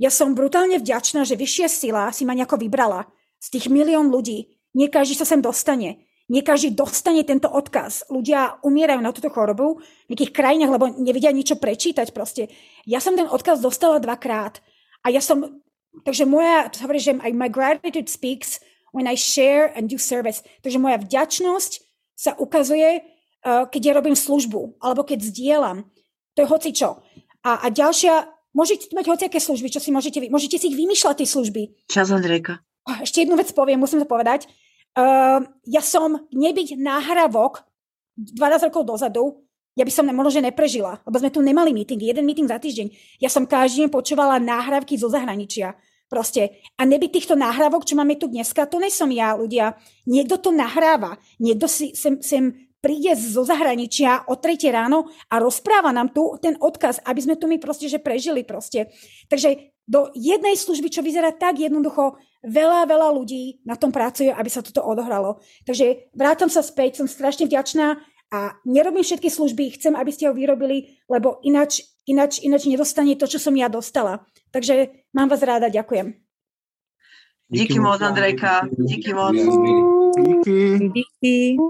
Ja 0.00 0.08
som 0.08 0.32
brutálne 0.32 0.80
vďačná, 0.80 1.28
že 1.28 1.36
vyššia 1.36 1.68
sila 1.68 2.08
si 2.10 2.24
ma 2.24 2.32
nejako 2.32 2.56
vybrala. 2.60 3.08
Z 3.42 3.58
tých 3.58 3.66
milión 3.68 4.08
ľudí. 4.08 4.56
Nie 4.72 4.88
každý 4.88 5.18
sa 5.18 5.28
sem 5.28 5.44
dostane. 5.44 6.08
Nie 6.32 6.40
každý 6.40 6.72
dostane 6.72 7.20
tento 7.28 7.50
odkaz. 7.50 8.08
Ľudia 8.08 8.64
umierajú 8.64 9.00
na 9.04 9.12
túto 9.12 9.28
chorobu 9.28 9.84
v 10.08 10.16
nejakých 10.16 10.32
krajinách, 10.32 10.72
lebo 10.72 10.88
nevedia 10.96 11.28
niečo 11.28 11.60
prečítať 11.60 12.08
proste. 12.16 12.48
Ja 12.88 13.04
som 13.04 13.12
ten 13.18 13.28
odkaz 13.28 13.60
dostala 13.60 14.00
dvakrát. 14.00 14.64
A 15.04 15.12
ja 15.12 15.20
som, 15.20 15.60
takže 16.08 16.24
moja, 16.24 16.72
to 16.72 16.88
hovorí, 16.88 17.02
že 17.02 17.12
my 17.12 17.52
gratitude 17.52 18.08
speaks 18.08 18.64
when 18.96 19.04
I 19.04 19.12
share 19.12 19.76
and 19.76 19.92
do 19.92 20.00
service. 20.00 20.40
Takže 20.64 20.80
moja 20.80 20.96
vďačnosť 21.04 21.72
sa 22.16 22.32
ukazuje, 22.40 23.02
uh, 23.02 23.68
keď 23.68 23.80
ja 23.82 23.92
robím 23.98 24.16
službu, 24.16 24.80
alebo 24.80 25.04
keď 25.04 25.20
zdieľam. 25.26 25.84
To 26.38 26.38
je 26.40 26.48
hoci 26.48 26.70
čo. 26.72 27.02
A, 27.44 27.60
a 27.60 27.68
ďalšia, 27.68 28.31
môžete 28.52 28.92
mať 28.92 29.04
hociaké 29.08 29.38
služby, 29.40 29.68
čo 29.72 29.80
si 29.80 29.90
môžete, 29.92 30.22
môžete 30.28 30.56
si 30.60 30.72
ich 30.72 30.76
vymýšľať, 30.76 31.24
tie 31.24 31.28
služby. 31.28 31.62
Čas, 31.88 32.12
Andrejka. 32.12 32.60
Ešte 33.02 33.24
jednu 33.24 33.36
vec 33.36 33.50
poviem, 33.52 33.80
musím 33.80 34.02
to 34.02 34.08
povedať. 34.08 34.48
Uh, 34.92 35.44
ja 35.64 35.80
som 35.80 36.28
nebyť 36.30 36.76
náhravok 36.76 37.64
12 38.16 38.68
rokov 38.68 38.84
dozadu, 38.84 39.42
ja 39.72 39.88
by 39.88 39.92
som 39.92 40.04
možno, 40.12 40.36
že 40.36 40.44
neprežila, 40.44 41.00
lebo 41.08 41.16
sme 41.16 41.32
tu 41.32 41.40
nemali 41.40 41.72
meeting, 41.72 41.96
jeden 41.96 42.28
meeting 42.28 42.44
za 42.44 42.60
týždeň. 42.60 42.92
Ja 43.24 43.32
som 43.32 43.48
každý 43.48 43.88
deň 43.88 43.88
počúvala 43.88 44.36
náhrávky 44.36 45.00
zo 45.00 45.08
zahraničia. 45.08 45.72
Proste. 46.12 46.60
A 46.76 46.84
nebyť 46.84 47.08
týchto 47.08 47.40
náhrávok, 47.40 47.88
čo 47.88 47.96
máme 47.96 48.20
tu 48.20 48.28
dneska, 48.28 48.68
to 48.68 48.76
nesom 48.76 49.08
ja, 49.16 49.32
ľudia. 49.32 49.80
Niekto 50.04 50.44
to 50.44 50.52
nahráva. 50.52 51.16
Niekto 51.40 51.64
si 51.64 51.96
sem, 51.96 52.20
sem 52.20 52.68
príde 52.82 53.14
zo 53.14 53.46
zahraničia 53.46 54.26
o 54.26 54.34
3 54.34 54.58
ráno 54.74 55.06
a 55.30 55.38
rozpráva 55.38 55.94
nám 55.94 56.10
tu 56.10 56.34
ten 56.42 56.58
odkaz, 56.58 56.98
aby 57.06 57.20
sme 57.22 57.38
tu 57.38 57.46
my 57.46 57.62
proste, 57.62 57.86
že 57.86 58.02
prežili 58.02 58.42
proste. 58.42 58.90
Takže 59.30 59.70
do 59.86 60.10
jednej 60.18 60.58
služby, 60.58 60.90
čo 60.90 61.06
vyzerá 61.06 61.30
tak 61.30 61.62
jednoducho, 61.62 62.18
veľa, 62.42 62.90
veľa 62.90 63.08
ľudí 63.14 63.62
na 63.62 63.78
tom 63.78 63.94
pracuje, 63.94 64.34
aby 64.34 64.50
sa 64.50 64.66
toto 64.66 64.82
odohralo. 64.82 65.38
Takže 65.62 66.10
vrátam 66.10 66.50
sa 66.50 66.60
späť, 66.66 66.98
som 66.98 67.06
strašne 67.06 67.46
vďačná 67.46 68.02
a 68.34 68.38
nerobím 68.66 69.06
všetky 69.06 69.30
služby, 69.30 69.78
chcem, 69.78 69.94
aby 69.94 70.10
ste 70.10 70.26
ho 70.26 70.34
vyrobili, 70.34 70.98
lebo 71.06 71.38
ináč, 71.46 71.86
ináč, 72.10 72.42
ináč 72.42 72.66
nedostane 72.66 73.14
to, 73.14 73.30
čo 73.30 73.38
som 73.38 73.54
ja 73.54 73.70
dostala. 73.70 74.26
Takže 74.50 75.06
mám 75.14 75.30
vás 75.30 75.42
ráda, 75.46 75.70
ďakujem. 75.70 76.18
Díky 77.52 77.80
moc, 77.80 78.00
Andrejka. 78.00 78.64
Díky 78.78 79.12
moc. 79.12 79.36
Díky. 80.16 80.78
Díky. 80.88 81.56